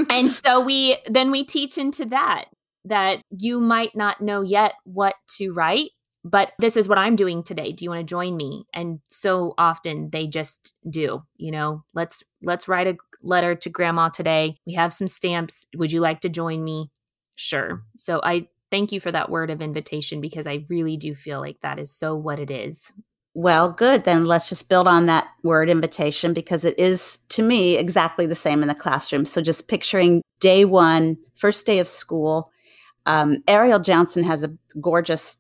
and 0.09 0.29
so 0.31 0.65
we 0.65 0.97
then 1.05 1.29
we 1.31 1.43
teach 1.43 1.77
into 1.77 2.05
that 2.05 2.45
that 2.85 3.21
you 3.29 3.59
might 3.59 3.95
not 3.95 4.21
know 4.21 4.41
yet 4.41 4.73
what 4.85 5.13
to 5.37 5.53
write, 5.53 5.91
but 6.29 6.51
this 6.59 6.75
is 6.75 6.87
what 6.87 6.97
I'm 6.97 7.15
doing 7.15 7.43
today. 7.43 7.71
Do 7.71 7.85
you 7.85 7.89
want 7.89 8.01
to 8.01 8.11
join 8.11 8.35
me? 8.35 8.65
And 8.73 8.99
so 9.07 9.53
often 9.57 10.09
they 10.09 10.27
just 10.27 10.73
do. 10.89 11.23
You 11.37 11.51
know, 11.51 11.83
let's 11.93 12.23
let's 12.41 12.67
write 12.67 12.87
a 12.87 12.97
letter 13.21 13.55
to 13.55 13.69
grandma 13.69 14.09
today. 14.09 14.57
We 14.65 14.73
have 14.73 14.93
some 14.93 15.07
stamps. 15.07 15.65
Would 15.75 15.91
you 15.91 16.01
like 16.01 16.21
to 16.21 16.29
join 16.29 16.63
me? 16.63 16.91
Sure. 17.35 17.83
So 17.97 18.19
I 18.23 18.47
thank 18.71 18.91
you 18.91 18.99
for 18.99 19.11
that 19.11 19.29
word 19.29 19.49
of 19.49 19.61
invitation 19.61 20.21
because 20.21 20.47
I 20.47 20.65
really 20.69 20.97
do 20.97 21.15
feel 21.15 21.39
like 21.39 21.61
that 21.61 21.79
is 21.79 21.91
so 21.91 22.15
what 22.15 22.39
it 22.39 22.51
is. 22.51 22.91
Well, 23.33 23.71
good. 23.71 24.03
Then 24.03 24.25
let's 24.25 24.49
just 24.49 24.67
build 24.67 24.87
on 24.87 25.05
that 25.05 25.27
word 25.43 25.69
invitation 25.69 26.33
because 26.33 26.65
it 26.65 26.77
is, 26.79 27.19
to 27.29 27.43
me, 27.43 27.77
exactly 27.77 28.25
the 28.25 28.33
same 28.33 28.63
in 28.63 28.67
the 28.67 28.73
classroom. 28.73 29.25
So 29.25 29.41
just 29.41 29.67
picturing 29.67 30.23
day 30.39 30.65
one, 30.65 31.17
first 31.35 31.67
day 31.67 31.77
of 31.77 31.87
school. 31.87 32.51
Um, 33.05 33.43
Ariel 33.47 33.79
Johnson 33.79 34.23
has 34.23 34.43
a 34.43 34.51
gorgeous 34.81 35.37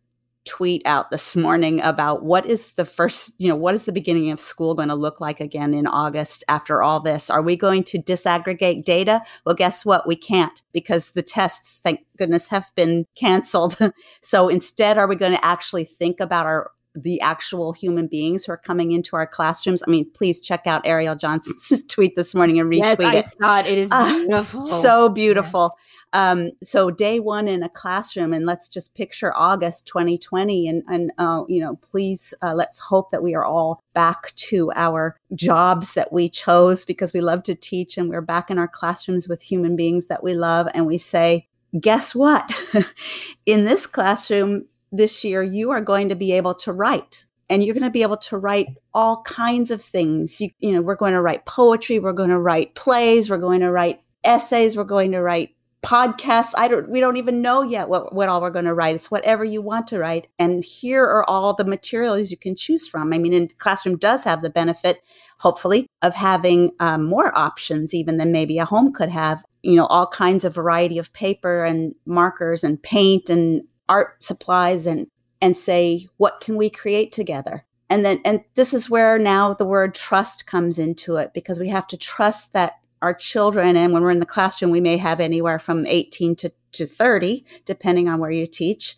tweet 0.47 0.81
out 0.85 1.11
this 1.11 1.35
morning 1.35 1.81
about 1.81 2.23
what 2.23 2.45
is 2.45 2.73
the 2.73 2.85
first, 2.85 3.35
you 3.37 3.49
know, 3.49 3.55
what 3.55 3.75
is 3.75 3.85
the 3.85 3.91
beginning 3.91 4.31
of 4.31 4.39
school 4.39 4.73
going 4.73 4.87
to 4.87 4.95
look 4.95 5.21
like 5.21 5.39
again 5.39 5.73
in 5.73 5.85
August 5.85 6.43
after 6.47 6.81
all 6.81 6.99
this? 6.99 7.29
Are 7.29 7.41
we 7.41 7.55
going 7.55 7.83
to 7.85 8.01
disaggregate 8.01 8.83
data? 8.83 9.21
Well, 9.45 9.55
guess 9.55 9.85
what? 9.85 10.07
We 10.07 10.15
can't 10.15 10.63
because 10.73 11.11
the 11.11 11.21
tests, 11.21 11.79
thank 11.81 12.05
goodness, 12.17 12.47
have 12.47 12.71
been 12.75 13.05
canceled. 13.15 13.77
so 14.21 14.49
instead, 14.49 14.97
are 14.97 15.07
we 15.07 15.15
going 15.15 15.33
to 15.33 15.45
actually 15.45 15.85
think 15.85 16.19
about 16.19 16.45
our 16.45 16.71
the 16.97 17.21
actual 17.21 17.73
human 17.73 18.07
beings 18.07 18.45
who 18.45 18.51
are 18.51 18.57
coming 18.57 18.91
into 18.91 19.15
our 19.15 19.27
classrooms. 19.27 19.83
I 19.85 19.89
mean, 19.89 20.09
please 20.11 20.41
check 20.41 20.65
out 20.65 20.81
Ariel 20.83 21.15
Johnson's 21.15 21.83
tweet 21.87 22.15
this 22.15 22.33
morning 22.33 22.59
and 22.59 22.69
retweet 22.69 22.99
yes, 22.99 22.99
I 22.99 23.15
it. 23.15 23.25
Saw 23.39 23.59
it. 23.59 23.67
It 23.67 23.77
is 23.77 23.89
beautiful. 24.25 24.61
Uh, 24.61 24.63
so 24.63 25.09
beautiful. 25.09 25.77
Um, 26.13 26.51
so 26.63 26.89
day 26.89 27.19
one 27.19 27.47
in 27.47 27.61
a 27.63 27.69
classroom, 27.69 28.33
and 28.33 28.45
let's 28.45 28.67
just 28.67 28.95
picture 28.95 29.35
August 29.35 29.87
2020, 29.87 30.67
and 30.67 30.83
and 30.87 31.11
uh, 31.17 31.43
you 31.47 31.61
know, 31.61 31.75
please 31.75 32.33
uh, 32.41 32.53
let's 32.53 32.79
hope 32.79 33.11
that 33.11 33.21
we 33.21 33.35
are 33.35 33.45
all 33.45 33.83
back 33.93 34.33
to 34.35 34.71
our 34.75 35.19
jobs 35.35 35.93
that 35.93 36.11
we 36.11 36.29
chose 36.29 36.85
because 36.85 37.13
we 37.13 37.21
love 37.21 37.43
to 37.43 37.55
teach, 37.55 37.97
and 37.97 38.09
we're 38.09 38.21
back 38.21 38.49
in 38.49 38.57
our 38.57 38.67
classrooms 38.67 39.27
with 39.27 39.41
human 39.41 39.75
beings 39.75 40.07
that 40.07 40.23
we 40.23 40.33
love, 40.33 40.67
and 40.73 40.87
we 40.87 40.97
say, 40.97 41.47
guess 41.79 42.15
what? 42.15 42.51
in 43.45 43.65
this 43.65 43.85
classroom 43.85 44.65
this 44.97 45.23
year, 45.23 45.41
you 45.43 45.71
are 45.71 45.81
going 45.81 46.09
to 46.09 46.15
be 46.15 46.33
able 46.33 46.55
to 46.55 46.73
write 46.73 47.25
and 47.49 47.63
you're 47.63 47.73
going 47.73 47.83
to 47.83 47.89
be 47.89 48.01
able 48.01 48.17
to 48.17 48.37
write 48.37 48.67
all 48.93 49.21
kinds 49.23 49.71
of 49.71 49.81
things. 49.81 50.41
You, 50.41 50.49
you 50.59 50.73
know, 50.73 50.81
we're 50.81 50.95
going 50.95 51.13
to 51.13 51.21
write 51.21 51.45
poetry, 51.45 51.99
we're 51.99 52.13
going 52.13 52.29
to 52.29 52.39
write 52.39 52.75
plays, 52.75 53.29
we're 53.29 53.37
going 53.37 53.61
to 53.61 53.71
write 53.71 54.01
essays, 54.23 54.75
we're 54.75 54.83
going 54.83 55.11
to 55.13 55.21
write 55.21 55.51
podcasts. 55.83 56.53
I 56.57 56.67
don't 56.67 56.89
we 56.89 56.99
don't 56.99 57.17
even 57.17 57.41
know 57.41 57.61
yet 57.61 57.87
what, 57.87 58.13
what 58.13 58.27
all 58.27 58.41
we're 58.41 58.49
going 58.49 58.65
to 58.65 58.73
write. 58.73 58.95
It's 58.95 59.11
whatever 59.11 59.45
you 59.45 59.61
want 59.61 59.87
to 59.87 59.99
write. 59.99 60.27
And 60.39 60.63
here 60.63 61.03
are 61.03 61.23
all 61.29 61.53
the 61.53 61.63
materials 61.63 62.31
you 62.31 62.37
can 62.37 62.55
choose 62.55 62.87
from. 62.87 63.13
I 63.13 63.17
mean, 63.17 63.33
in 63.33 63.47
classroom 63.57 63.97
does 63.97 64.23
have 64.23 64.41
the 64.41 64.49
benefit, 64.49 64.99
hopefully, 65.39 65.87
of 66.01 66.13
having 66.13 66.71
um, 66.79 67.05
more 67.05 67.37
options 67.37 67.93
even 67.93 68.17
than 68.17 68.31
maybe 68.31 68.57
a 68.57 68.65
home 68.65 68.91
could 68.91 69.09
have. 69.09 69.45
You 69.63 69.75
know, 69.75 69.85
all 69.85 70.07
kinds 70.07 70.45
of 70.45 70.55
variety 70.55 70.97
of 70.97 71.13
paper 71.13 71.63
and 71.63 71.93
markers 72.05 72.63
and 72.63 72.81
paint 72.81 73.29
and 73.29 73.63
art 73.89 74.23
supplies 74.23 74.85
and 74.85 75.07
and 75.41 75.55
say 75.55 76.07
what 76.17 76.41
can 76.41 76.57
we 76.57 76.69
create 76.69 77.11
together? 77.11 77.65
And 77.89 78.03
then 78.03 78.19
and 78.25 78.41
this 78.55 78.73
is 78.73 78.89
where 78.89 79.17
now 79.17 79.53
the 79.53 79.65
word 79.65 79.93
trust 79.93 80.45
comes 80.47 80.79
into 80.79 81.15
it 81.15 81.33
because 81.33 81.59
we 81.59 81.69
have 81.69 81.87
to 81.87 81.97
trust 81.97 82.53
that 82.53 82.73
our 83.01 83.13
children 83.13 83.75
and 83.75 83.93
when 83.93 84.01
we're 84.01 84.11
in 84.11 84.19
the 84.19 84.25
classroom 84.25 84.71
we 84.71 84.81
may 84.81 84.97
have 84.97 85.19
anywhere 85.19 85.59
from 85.59 85.85
18 85.85 86.35
to, 86.37 86.51
to 86.71 86.85
30 86.85 87.45
depending 87.65 88.09
on 88.09 88.19
where 88.19 88.31
you 88.31 88.47
teach. 88.47 88.95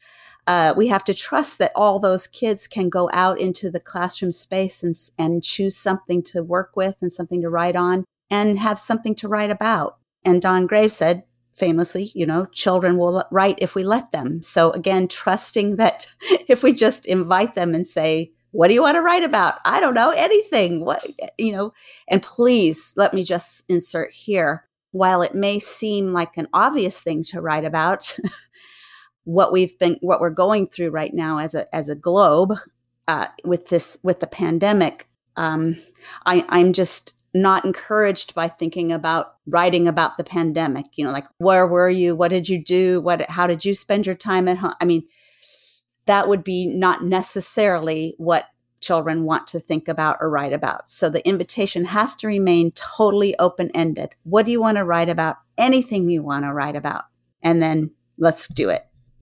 Uh, 0.48 0.74
we 0.76 0.88
have 0.88 1.04
to 1.04 1.14
trust 1.14 1.60
that 1.60 1.72
all 1.76 2.00
those 2.00 2.26
kids 2.26 2.68
can 2.68 2.90
go 2.90 3.08
out 3.14 3.40
into 3.40 3.70
the 3.70 3.80
classroom 3.80 4.32
space 4.32 4.82
and, 4.82 4.96
and 5.20 5.44
choose 5.44 5.78
something 5.78 6.24
to 6.24 6.42
work 6.42 6.72
with 6.76 6.98
and 7.02 7.14
something 7.14 7.40
to 7.40 7.50
write 7.50 7.76
on 7.76 8.04
and 8.32 8.58
have 8.58 8.80
something 8.80 9.14
to 9.14 9.28
write 9.28 9.52
about. 9.52 9.98
And 10.26 10.42
don 10.42 10.66
graves 10.66 10.96
said 10.96 11.24
famously, 11.60 12.12
you 12.16 12.26
know, 12.26 12.46
children 12.48 12.98
will 12.98 13.24
write 13.32 13.58
if 13.60 13.76
we 13.76 13.84
let 13.84 14.12
them. 14.12 14.42
So 14.42 14.72
again, 14.72 15.08
trusting 15.08 15.76
that 15.76 16.08
if 16.48 16.64
we 16.64 16.74
just 16.74 17.06
invite 17.06 17.54
them 17.54 17.76
and 17.76 17.86
say, 17.86 18.32
what 18.52 18.70
do 18.70 18.74
you 18.74 18.82
want 18.82 18.96
to 18.96 19.02
write 19.02 19.24
about? 19.24 19.56
I 19.66 19.80
don't 19.80 19.94
know, 19.94 20.12
anything. 20.12 20.84
What, 20.84 21.06
you 21.38 21.52
know, 21.52 21.74
and 22.08 22.24
please 22.24 22.94
let 22.98 23.14
me 23.14 23.24
just 23.24 23.64
insert 23.70 24.12
here. 24.12 24.66
While 24.92 25.22
it 25.22 25.36
may 25.36 25.60
seem 25.60 26.14
like 26.14 26.36
an 26.38 26.48
obvious 26.52 27.00
thing 27.00 27.24
to 27.26 27.42
write 27.42 27.64
about, 27.64 28.18
what 29.26 29.52
we've 29.52 29.78
been, 29.78 30.00
what 30.02 30.20
we're 30.20 30.32
going 30.32 30.66
through 30.66 30.90
right 30.90 31.14
now 31.14 31.38
as 31.38 31.54
a 31.54 31.74
as 31.76 31.90
a 31.90 31.96
globe 31.96 32.54
uh, 33.08 33.28
with 33.46 33.70
this 33.70 34.00
with 34.02 34.20
the 34.20 34.26
pandemic, 34.26 35.08
um, 35.36 35.78
I, 36.26 36.44
I'm 36.50 36.74
just 36.74 37.14
not 37.34 37.66
encouraged 37.66 38.34
by 38.34 38.48
thinking 38.48 38.92
about 38.92 39.36
writing 39.46 39.88
about 39.88 40.18
the 40.18 40.24
pandemic 40.24 40.86
you 40.96 41.06
know 41.06 41.12
like 41.12 41.28
where 41.38 41.68
were 41.68 41.90
you? 41.90 42.16
What 42.16 42.30
did 42.30 42.50
you 42.50 42.64
do? 42.64 43.02
What 43.02 43.30
how 43.30 43.48
did 43.48 43.66
you 43.66 43.74
spend 43.74 44.06
your 44.06 44.16
time 44.16 44.48
at 44.48 44.58
home? 44.58 44.74
I 44.82 44.86
mean 44.86 45.04
that 46.06 46.28
would 46.28 46.44
be 46.44 46.66
not 46.66 47.04
necessarily 47.04 48.16
what 48.18 48.46
children 48.82 49.26
want 49.26 49.46
to 49.48 49.60
think 49.60 49.88
about 49.88 50.18
or 50.22 50.30
write 50.30 50.54
about. 50.54 50.88
So 50.88 51.10
the 51.10 51.28
invitation 51.28 51.86
has 51.86 52.16
to 52.18 52.28
remain 52.28 52.72
totally 52.72 53.38
open 53.38 53.70
ended 53.74 54.16
what 54.24 54.46
do 54.46 54.52
you 54.52 54.62
want 54.62 54.78
to 54.78 54.86
write 54.86 55.10
about? 55.10 55.38
Anything 55.58 56.10
you 56.10 56.24
want 56.24 56.46
to 56.46 56.54
write 56.54 56.76
about 56.76 57.06
and 57.44 57.62
then 57.62 57.92
let's 58.18 58.48
do 58.48 58.70
it. 58.70 58.86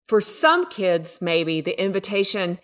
For 0.07 0.21
some 0.21 0.67
kids 0.67 1.21
maybe 1.23 1.61
the 1.61 1.81
invitation 1.83 2.59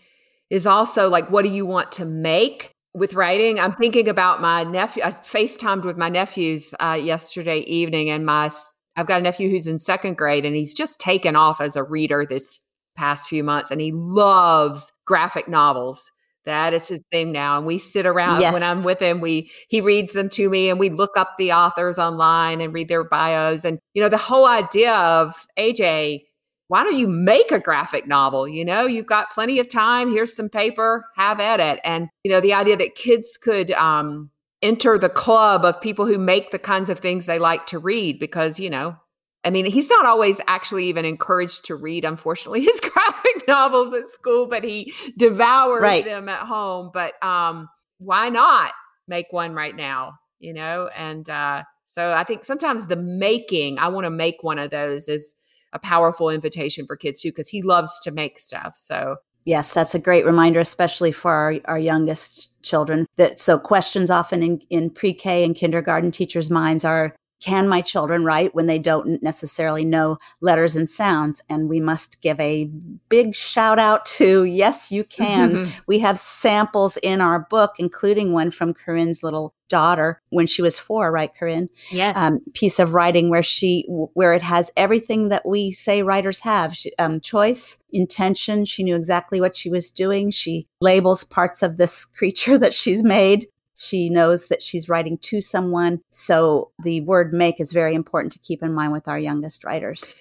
is 0.51 0.67
also 0.67 1.09
like 1.09 1.31
what 1.31 1.45
do 1.45 1.51
you 1.51 1.65
want 1.65 1.93
to 1.93 2.05
make 2.05 2.72
with 2.95 3.15
writing, 3.15 3.59
I'm 3.59 3.73
thinking 3.73 4.09
about 4.09 4.41
my 4.41 4.65
nephew. 4.65 5.03
I 5.03 5.11
FaceTimed 5.11 5.85
with 5.85 5.97
my 5.97 6.09
nephews 6.09 6.75
uh, 6.79 6.99
yesterday 7.01 7.61
evening, 7.61 8.11
and 8.11 8.27
my 8.27 8.51
I've 8.97 9.07
got 9.07 9.21
a 9.21 9.23
nephew 9.23 9.49
who's 9.49 9.67
in 9.67 9.79
second 9.79 10.19
grade, 10.19 10.45
and 10.45 10.55
he's 10.55 10.75
just 10.75 10.99
taken 10.99 11.35
off 11.35 11.61
as 11.61 11.77
a 11.77 11.83
reader 11.83 12.27
this 12.27 12.63
past 12.95 13.29
few 13.29 13.43
months, 13.43 13.71
and 13.71 13.81
he 13.81 13.93
loves 13.93 14.93
graphic 15.07 15.49
novels. 15.49 16.11
That 16.45 16.75
is 16.75 16.89
his 16.89 17.01
thing 17.11 17.33
now, 17.33 17.57
and 17.57 17.67
we 17.67 17.79
sit 17.79 18.05
around 18.05 18.41
yes. 18.41 18.53
when 18.53 18.63
I'm 18.63 18.83
with 18.83 19.01
him. 19.01 19.21
We 19.21 19.51
he 19.69 19.81
reads 19.81 20.13
them 20.13 20.29
to 20.31 20.51
me, 20.51 20.69
and 20.69 20.79
we 20.79 20.91
look 20.91 21.17
up 21.17 21.35
the 21.39 21.53
authors 21.53 21.99
online 21.99 22.61
and 22.61 22.75
read 22.75 22.89
their 22.89 23.05
bios, 23.05 23.65
and 23.65 23.79
you 23.95 24.03
know 24.03 24.09
the 24.09 24.19
whole 24.19 24.47
idea 24.47 24.93
of 24.93 25.47
AJ 25.59 26.25
why 26.73 26.83
don't 26.83 26.97
you 26.97 27.07
make 27.07 27.53
a 27.53 27.61
graphic 27.61 28.07
novel? 28.07 28.49
You 28.49 28.65
know, 28.65 28.87
you've 28.87 29.05
got 29.05 29.31
plenty 29.31 29.59
of 29.59 29.69
time. 29.69 30.11
Here's 30.11 30.35
some 30.35 30.49
paper, 30.49 31.05
have 31.17 31.39
at 31.39 31.61
it. 31.61 31.81
And, 31.85 32.09
you 32.25 32.31
know, 32.31 32.41
the 32.41 32.55
idea 32.55 32.79
that 32.79 32.95
kids 32.95 33.37
could 33.37 33.73
um, 33.73 34.31
enter 34.63 34.97
the 34.97 35.11
club 35.11 35.67
of 35.67 35.79
people 35.83 36.07
who 36.07 36.17
make 36.17 36.51
the 36.51 36.59
kinds 36.59 36.89
of 36.89 36.99
things 36.99 37.27
they 37.27 37.39
like 37.39 37.67
to 37.67 37.79
read 37.79 38.19
because, 38.19 38.59
you 38.59 38.71
know, 38.71 38.97
I 39.45 39.51
mean, 39.51 39.67
he's 39.67 39.91
not 39.91 40.07
always 40.07 40.41
actually 40.49 40.87
even 40.87 41.05
encouraged 41.05 41.67
to 41.67 41.77
read, 41.77 42.07
unfortunately, 42.07 42.63
his 42.65 42.81
graphic 42.81 43.47
novels 43.47 43.93
at 43.93 44.09
school, 44.09 44.47
but 44.47 44.65
he 44.65 44.95
devours 45.19 45.83
right. 45.83 46.07
them 46.07 46.27
at 46.31 46.41
home. 46.41 46.91
But 46.95 47.23
um, 47.23 47.69
why 47.99 48.31
not 48.31 48.73
make 49.07 49.27
one 49.29 49.53
right 49.53 49.77
now? 49.77 50.15
You 50.39 50.55
know, 50.55 50.89
and 50.97 51.29
uh, 51.29 51.65
so 51.85 52.15
I 52.15 52.25
think 52.25 52.45
sometimes 52.45 52.87
the 52.87 52.97
making, 52.97 53.79
I 53.79 53.89
want 53.89 54.07
to 54.07 54.11
make 54.11 54.37
one 54.41 54.59
of 54.59 54.71
those 54.71 55.07
is 55.07 55.35
a 55.73 55.79
powerful 55.79 56.29
invitation 56.29 56.87
for 56.87 56.97
kids 56.97 57.21
too 57.21 57.31
because 57.31 57.49
he 57.49 57.63
loves 57.63 57.99
to 58.01 58.11
make 58.11 58.39
stuff 58.39 58.77
so 58.77 59.17
yes 59.45 59.73
that's 59.73 59.95
a 59.95 59.99
great 59.99 60.25
reminder 60.25 60.61
especially 60.61 61.13
for 61.13 61.33
our, 61.33 61.55
our 61.67 61.79
youngest 61.79 62.51
children 62.63 63.07
that 63.17 63.39
so 63.41 63.59
questions 63.59 64.11
often 64.11 64.43
in, 64.43 64.61
in 64.71 64.91
pre-k 64.91 65.45
and 65.45 65.57
kindergarten 65.57 66.11
teachers 66.11 66.51
minds 66.51 66.85
are 66.85 67.15
can 67.43 67.69
my 67.69 67.81
children 67.81 68.25
write 68.25 68.55
when 68.55 68.67
they 68.67 68.79
don't 68.79 69.21
necessarily 69.21 69.85
know 69.85 70.17
letters 70.41 70.77
and 70.77 70.89
sounds? 70.89 71.43
And 71.51 71.69
we 71.69 71.81
must 71.81 72.23
give 72.23 72.39
a 72.39 72.71
big 73.09 73.35
shout 73.35 73.81
out 73.81 74.05
to 74.07 74.45
yes, 74.45 74.93
you 74.93 75.03
can. 75.03 75.69
we 75.89 75.99
have 75.99 76.19
samples 76.19 76.97
in 77.03 77.21
our 77.21 77.41
book, 77.41 77.75
including 77.79 78.33
one 78.33 78.53
from 78.53 78.73
Corinne's 78.73 79.25
little 79.25 79.55
daughter 79.73 80.21
when 80.29 80.47
she 80.47 80.63
was 80.63 80.79
four, 80.79 81.11
right, 81.11 81.35
Corinne? 81.35 81.69
Yes. 81.91 82.17
Um, 82.17 82.41
piece 82.53 82.79
of 82.79 82.95
writing 82.95 83.31
where 83.31 83.43
she 83.43 83.87
where 84.15 84.35
it 84.35 84.43
has 84.43 84.71
everything 84.77 85.31
that 85.31 85.47
we 85.47 85.73
say 85.73 86.03
writers 86.03 86.41
have: 86.41 86.77
she, 86.77 86.93
um, 86.99 87.21
choice, 87.21 87.79
intention. 87.91 88.67
She 88.67 88.85
knew 88.85 88.95
exactly 88.95 89.41
what 89.41 89.57
she 89.57 89.71
was 89.71 89.91
doing. 89.91 90.31
She 90.31 90.67
labels 90.81 91.25
parts 91.25 91.63
of 91.63 91.79
this 91.79 92.05
creature 92.19 92.59
that 92.59 92.75
she's 92.75 93.03
made 93.03 93.47
she 93.75 94.11
knows 94.11 94.49
that 94.49 94.63
she's 94.63 94.89
writing 94.89 95.19
to 95.19 95.41
someone. 95.41 96.01
So 96.11 96.71
the 96.85 97.01
word 97.01 97.33
make 97.33 97.61
is 97.61 97.73
very 97.73 97.95
important 97.95 98.33
to 98.33 98.39
keep 98.39 98.63
in 98.63 98.75
mind 98.75 98.93
with 98.93 99.09
our 99.09 99.19
youngest 99.19 99.65
writers. 99.65 100.15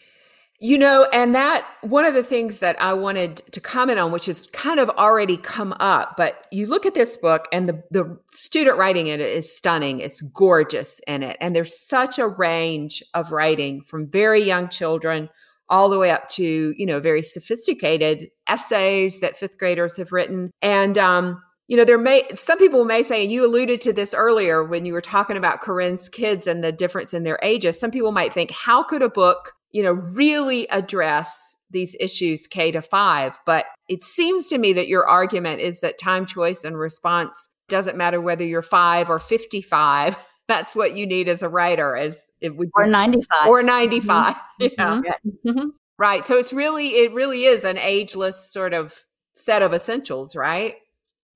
You 0.63 0.77
know, 0.77 1.07
and 1.11 1.33
that 1.33 1.65
one 1.81 2.05
of 2.05 2.13
the 2.13 2.21
things 2.21 2.59
that 2.59 2.79
I 2.79 2.93
wanted 2.93 3.37
to 3.51 3.59
comment 3.59 3.97
on, 3.97 4.11
which 4.11 4.27
has 4.27 4.45
kind 4.53 4.79
of 4.79 4.89
already 4.91 5.35
come 5.35 5.73
up, 5.79 6.13
but 6.17 6.45
you 6.51 6.67
look 6.67 6.85
at 6.85 6.93
this 6.93 7.17
book 7.17 7.47
and 7.51 7.67
the, 7.67 7.81
the 7.89 8.19
student 8.31 8.77
writing 8.77 9.07
in 9.07 9.19
it 9.19 9.25
is 9.25 9.51
stunning. 9.51 10.01
It's 10.01 10.21
gorgeous 10.21 11.01
in 11.07 11.23
it. 11.23 11.35
And 11.41 11.55
there's 11.55 11.75
such 11.75 12.19
a 12.19 12.27
range 12.27 13.01
of 13.15 13.31
writing 13.31 13.81
from 13.81 14.07
very 14.07 14.43
young 14.43 14.69
children 14.69 15.29
all 15.67 15.89
the 15.89 15.97
way 15.97 16.11
up 16.11 16.27
to, 16.27 16.75
you 16.77 16.85
know, 16.85 16.99
very 16.99 17.23
sophisticated 17.23 18.29
essays 18.47 19.19
that 19.21 19.35
fifth 19.35 19.57
graders 19.57 19.97
have 19.97 20.11
written. 20.11 20.51
And, 20.61 20.95
um, 20.95 21.41
you 21.67 21.75
know, 21.75 21.85
there 21.85 21.97
may, 21.97 22.27
some 22.35 22.59
people 22.59 22.85
may 22.85 23.01
say, 23.01 23.23
and 23.23 23.31
you 23.31 23.43
alluded 23.43 23.81
to 23.81 23.93
this 23.93 24.13
earlier 24.13 24.63
when 24.63 24.85
you 24.85 24.93
were 24.93 25.01
talking 25.01 25.37
about 25.37 25.61
Corinne's 25.61 26.07
kids 26.07 26.45
and 26.45 26.63
the 26.63 26.71
difference 26.71 27.15
in 27.15 27.23
their 27.23 27.39
ages. 27.41 27.79
Some 27.79 27.89
people 27.89 28.11
might 28.11 28.31
think, 28.31 28.51
how 28.51 28.83
could 28.83 29.01
a 29.01 29.09
book 29.09 29.53
you 29.71 29.83
know, 29.83 29.93
really 29.93 30.67
address 30.69 31.55
these 31.69 31.95
issues 31.99 32.47
K 32.47 32.71
to 32.71 32.81
five. 32.81 33.37
But 33.45 33.65
it 33.87 34.01
seems 34.01 34.47
to 34.47 34.57
me 34.57 34.73
that 34.73 34.87
your 34.87 35.07
argument 35.07 35.61
is 35.61 35.81
that 35.81 35.97
time 35.97 36.25
choice 36.25 36.63
and 36.63 36.77
response 36.77 37.49
doesn't 37.69 37.97
matter 37.97 38.21
whether 38.21 38.45
you're 38.45 38.61
five 38.61 39.09
or 39.09 39.19
55. 39.19 40.17
That's 40.47 40.75
what 40.75 40.97
you 40.97 41.07
need 41.07 41.29
as 41.29 41.41
a 41.43 41.49
writer, 41.49 41.95
as 41.95 42.25
it 42.41 42.57
would 42.57 42.69
or 42.75 42.85
95 42.85 43.47
or 43.47 43.63
95. 43.63 44.35
Mm-hmm. 44.61 45.05
Yeah. 45.05 45.13
Mm-hmm. 45.45 45.69
Right. 45.97 46.23
So 46.23 46.35
it's 46.35 46.53
really, 46.53 46.89
it 46.89 47.13
really 47.13 47.45
is 47.45 47.63
an 47.63 47.79
ageless 47.79 48.51
sort 48.51 48.75
of 48.75 48.93
set 49.33 49.63
of 49.63 49.73
essentials, 49.73 50.35
right? 50.35 50.75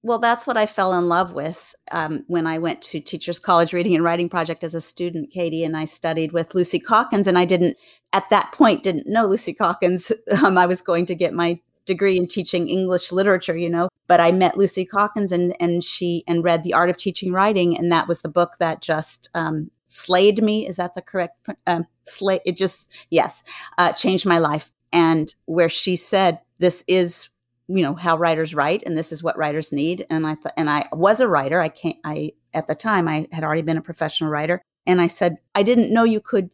Well, 0.05 0.19
that's 0.19 0.45
what 0.45 0.55
I 0.55 0.67
fell 0.67 0.93
in 0.93 1.09
love 1.09 1.33
with 1.33 1.73
um, 1.91 2.25
when 2.27 2.45
I 2.45 2.59
went 2.59 2.83
to 2.83 2.99
Teachers 2.99 3.39
College 3.39 3.73
Reading 3.73 3.95
and 3.95 4.03
Writing 4.03 4.29
Project 4.29 4.63
as 4.63 4.75
a 4.75 4.79
student, 4.79 5.31
Katie, 5.31 5.63
and 5.63 5.75
I 5.75 5.85
studied 5.85 6.31
with 6.31 6.53
Lucy 6.53 6.79
Calkins. 6.79 7.25
And 7.25 7.39
I 7.39 7.45
didn't, 7.45 7.75
at 8.13 8.29
that 8.29 8.51
point, 8.51 8.83
didn't 8.83 9.07
know 9.07 9.25
Lucy 9.25 9.51
Calkins. 9.51 10.11
Um, 10.43 10.59
I 10.59 10.67
was 10.67 10.83
going 10.83 11.07
to 11.07 11.15
get 11.15 11.33
my 11.33 11.59
degree 11.87 12.17
in 12.17 12.27
teaching 12.27 12.69
English 12.69 13.11
literature, 13.11 13.57
you 13.57 13.67
know. 13.67 13.89
But 14.05 14.19
I 14.19 14.31
met 14.31 14.57
Lucy 14.57 14.85
Calkins 14.85 15.31
and 15.31 15.55
and 15.59 15.83
she 15.83 16.23
and 16.27 16.43
read 16.43 16.61
The 16.61 16.73
Art 16.73 16.91
of 16.91 16.97
Teaching 16.97 17.33
Writing, 17.33 17.75
and 17.75 17.91
that 17.91 18.07
was 18.07 18.21
the 18.21 18.29
book 18.29 18.57
that 18.59 18.83
just 18.83 19.29
um, 19.33 19.71
slayed 19.87 20.43
me. 20.43 20.67
Is 20.67 20.75
that 20.75 20.93
the 20.93 21.01
correct 21.01 21.49
um, 21.65 21.87
slay? 22.03 22.41
It 22.45 22.57
just 22.57 22.91
yes, 23.09 23.43
uh, 23.79 23.91
changed 23.93 24.27
my 24.27 24.37
life. 24.37 24.71
And 24.93 25.33
where 25.45 25.69
she 25.69 25.95
said, 25.95 26.41
"This 26.59 26.83
is 26.87 27.29
you 27.67 27.81
know 27.81 27.95
how 27.95 28.17
writers 28.17 28.53
write 28.53 28.83
and 28.85 28.97
this 28.97 29.11
is 29.11 29.23
what 29.23 29.37
writers 29.37 29.71
need 29.71 30.05
and 30.09 30.27
i 30.27 30.35
thought 30.35 30.53
and 30.57 30.69
i 30.69 30.87
was 30.91 31.19
a 31.19 31.27
writer 31.27 31.59
i 31.59 31.69
can't 31.69 31.97
i 32.03 32.31
at 32.53 32.67
the 32.67 32.75
time 32.75 33.07
i 33.07 33.27
had 33.31 33.43
already 33.43 33.61
been 33.61 33.77
a 33.77 33.81
professional 33.81 34.29
writer 34.29 34.61
and 34.85 35.01
i 35.01 35.07
said 35.07 35.37
i 35.55 35.63
didn't 35.63 35.93
know 35.93 36.03
you 36.03 36.19
could 36.19 36.53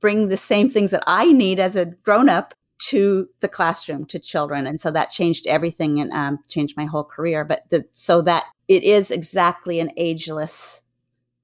bring 0.00 0.28
the 0.28 0.36
same 0.36 0.68
things 0.68 0.90
that 0.90 1.02
i 1.06 1.30
need 1.32 1.58
as 1.58 1.74
a 1.76 1.86
grown 1.86 2.28
up 2.28 2.54
to 2.78 3.28
the 3.40 3.48
classroom 3.48 4.04
to 4.04 4.18
children 4.18 4.66
and 4.66 4.80
so 4.80 4.90
that 4.90 5.10
changed 5.10 5.46
everything 5.46 6.00
and 6.00 6.12
um, 6.12 6.38
changed 6.48 6.76
my 6.76 6.84
whole 6.84 7.04
career 7.04 7.44
but 7.44 7.68
the, 7.70 7.84
so 7.92 8.20
that 8.22 8.44
it 8.68 8.82
is 8.82 9.10
exactly 9.10 9.80
an 9.80 9.90
ageless 9.96 10.82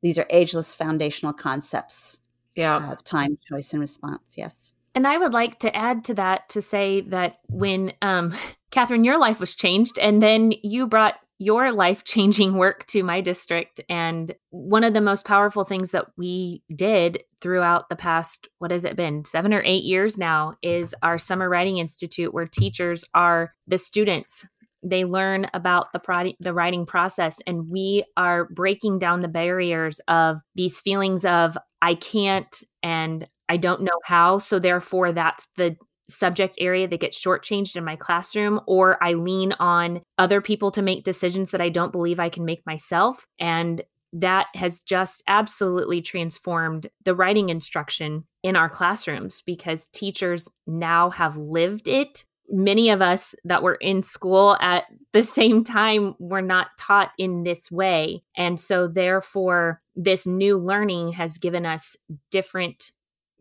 these 0.02 0.18
are 0.18 0.26
ageless 0.30 0.74
foundational 0.74 1.32
concepts 1.32 2.20
yeah. 2.56 2.92
of 2.92 3.02
time 3.04 3.38
choice 3.48 3.72
and 3.72 3.80
response 3.80 4.34
yes 4.36 4.74
and 4.94 5.06
I 5.06 5.18
would 5.18 5.32
like 5.32 5.58
to 5.60 5.74
add 5.76 6.04
to 6.04 6.14
that 6.14 6.48
to 6.50 6.62
say 6.62 7.02
that 7.02 7.36
when, 7.48 7.92
um, 8.02 8.34
Katherine, 8.70 9.04
your 9.04 9.18
life 9.18 9.40
was 9.40 9.54
changed, 9.54 9.98
and 9.98 10.22
then 10.22 10.52
you 10.62 10.86
brought 10.86 11.16
your 11.38 11.72
life 11.72 12.04
changing 12.04 12.54
work 12.54 12.84
to 12.84 13.02
my 13.02 13.22
district. 13.22 13.80
And 13.88 14.34
one 14.50 14.84
of 14.84 14.92
the 14.92 15.00
most 15.00 15.24
powerful 15.24 15.64
things 15.64 15.90
that 15.92 16.06
we 16.18 16.62
did 16.76 17.24
throughout 17.40 17.88
the 17.88 17.96
past, 17.96 18.46
what 18.58 18.70
has 18.70 18.84
it 18.84 18.94
been, 18.94 19.24
seven 19.24 19.54
or 19.54 19.62
eight 19.64 19.82
years 19.82 20.18
now, 20.18 20.54
is 20.62 20.94
our 21.02 21.16
Summer 21.16 21.48
Writing 21.48 21.78
Institute, 21.78 22.34
where 22.34 22.46
teachers 22.46 23.06
are 23.14 23.54
the 23.66 23.78
students. 23.78 24.46
They 24.82 25.06
learn 25.06 25.46
about 25.54 25.92
the 25.92 25.98
pro- 25.98 26.34
the 26.40 26.54
writing 26.54 26.84
process, 26.84 27.38
and 27.46 27.70
we 27.70 28.04
are 28.18 28.46
breaking 28.46 28.98
down 28.98 29.20
the 29.20 29.28
barriers 29.28 29.98
of 30.08 30.40
these 30.54 30.80
feelings 30.80 31.24
of 31.24 31.56
I 31.80 31.94
can't 31.94 32.54
and 32.82 33.26
I 33.48 33.56
don't 33.56 33.82
know 33.82 33.98
how. 34.04 34.38
So 34.38 34.58
therefore, 34.58 35.12
that's 35.12 35.48
the 35.56 35.76
subject 36.08 36.56
area 36.58 36.88
that 36.88 37.00
gets 37.00 37.22
shortchanged 37.22 37.76
in 37.76 37.84
my 37.84 37.96
classroom, 37.96 38.60
or 38.66 39.02
I 39.02 39.14
lean 39.14 39.52
on 39.58 40.02
other 40.18 40.40
people 40.40 40.70
to 40.72 40.82
make 40.82 41.04
decisions 41.04 41.50
that 41.50 41.60
I 41.60 41.68
don't 41.68 41.92
believe 41.92 42.20
I 42.20 42.28
can 42.28 42.44
make 42.44 42.64
myself. 42.66 43.26
And 43.38 43.82
that 44.12 44.46
has 44.54 44.80
just 44.80 45.22
absolutely 45.28 46.02
transformed 46.02 46.88
the 47.04 47.14
writing 47.14 47.48
instruction 47.48 48.24
in 48.42 48.56
our 48.56 48.68
classrooms 48.68 49.42
because 49.46 49.88
teachers 49.92 50.48
now 50.66 51.10
have 51.10 51.36
lived 51.36 51.86
it. 51.86 52.24
Many 52.48 52.90
of 52.90 53.00
us 53.00 53.34
that 53.44 53.62
were 53.62 53.76
in 53.76 54.02
school 54.02 54.56
at 54.60 54.86
the 55.12 55.22
same 55.22 55.62
time 55.62 56.14
were 56.18 56.42
not 56.42 56.68
taught 56.78 57.12
in 57.18 57.44
this 57.44 57.70
way. 57.70 58.24
And 58.36 58.58
so, 58.58 58.88
therefore, 58.88 59.80
this 60.00 60.26
new 60.26 60.56
learning 60.56 61.12
has 61.12 61.36
given 61.36 61.66
us 61.66 61.94
different 62.30 62.92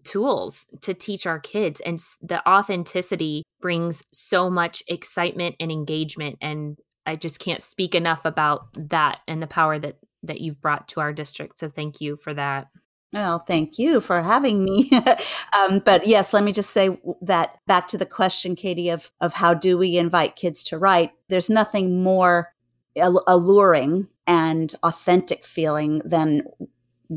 tools 0.04 0.66
to 0.82 0.94
teach 0.94 1.26
our 1.26 1.40
kids 1.40 1.82
and 1.82 2.00
the 2.22 2.48
authenticity 2.48 3.44
brings 3.62 4.04
so 4.12 4.50
much 4.50 4.84
excitement 4.88 5.56
and 5.60 5.72
engagement 5.72 6.38
and 6.42 6.78
i 7.06 7.16
just 7.16 7.40
can't 7.40 7.64
speak 7.64 7.96
enough 7.96 8.24
about 8.26 8.62
that 8.74 9.20
and 9.28 9.42
the 9.42 9.48
power 9.48 9.78
that 9.78 9.98
that 10.24 10.42
you've 10.42 10.62
brought 10.62 10.88
to 10.88 11.00
our 11.00 11.14
district 11.14 11.60
so 11.60 11.70
thank 11.70 12.02
you 12.02 12.16
for 12.18 12.34
that 12.34 12.68
well, 13.12 13.40
thank 13.40 13.80
you 13.80 14.02
for 14.02 14.22
having 14.22 14.64
me. 14.64 14.92
um, 15.60 15.80
but 15.80 16.06
yes, 16.06 16.32
let 16.32 16.44
me 16.44 16.52
just 16.52 16.70
say 16.70 16.96
that 17.22 17.58
back 17.66 17.88
to 17.88 17.98
the 17.98 18.06
question, 18.06 18.56
Katie, 18.56 18.90
of 18.90 19.12
of 19.20 19.34
how 19.34 19.56
do 19.56 19.80
we 19.80 19.98
invite 19.98 20.36
kids 20.36 20.64
to 20.66 20.78
write? 20.78 21.10
There's 21.28 21.50
nothing 21.50 22.04
more 22.04 22.54
alluring 22.96 24.08
and 24.30 24.76
authentic 24.84 25.44
feeling 25.44 26.04
than 26.06 26.44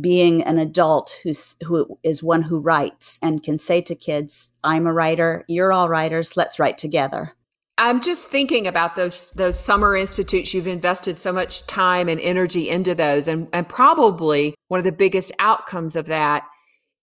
being 0.00 0.42
an 0.44 0.58
adult 0.58 1.14
who's 1.22 1.54
who 1.62 1.98
is 2.02 2.22
one 2.22 2.40
who 2.40 2.58
writes 2.58 3.18
and 3.22 3.42
can 3.42 3.58
say 3.58 3.82
to 3.82 3.94
kids, 3.94 4.52
"I'm 4.64 4.86
a 4.86 4.92
writer. 4.92 5.44
You're 5.46 5.72
all 5.72 5.90
writers. 5.90 6.36
Let's 6.36 6.58
write 6.58 6.78
together." 6.78 7.36
I'm 7.76 8.00
just 8.00 8.28
thinking 8.28 8.66
about 8.66 8.96
those 8.96 9.28
those 9.34 9.60
summer 9.60 9.94
institutes. 9.94 10.54
You've 10.54 10.66
invested 10.66 11.18
so 11.18 11.32
much 11.32 11.66
time 11.66 12.08
and 12.08 12.20
energy 12.20 12.70
into 12.70 12.94
those, 12.94 13.28
and 13.28 13.46
and 13.52 13.68
probably 13.68 14.54
one 14.68 14.78
of 14.78 14.84
the 14.84 14.92
biggest 14.92 15.32
outcomes 15.38 15.94
of 15.94 16.06
that 16.06 16.44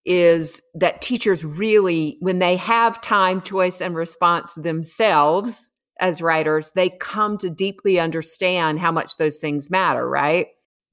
is 0.05 0.59
that 0.73 1.01
teachers 1.01 1.45
really, 1.45 2.17
when 2.19 2.39
they 2.39 2.55
have 2.55 2.99
time, 3.01 3.41
choice, 3.41 3.79
and 3.79 3.95
response 3.95 4.55
themselves 4.55 5.71
as 5.99 6.21
writers, 6.21 6.71
they 6.75 6.89
come 6.89 7.37
to 7.37 7.49
deeply 7.49 7.99
understand 7.99 8.79
how 8.79 8.91
much 8.91 9.17
those 9.17 9.37
things 9.37 9.69
matter. 9.69 10.07
Right? 10.07 10.47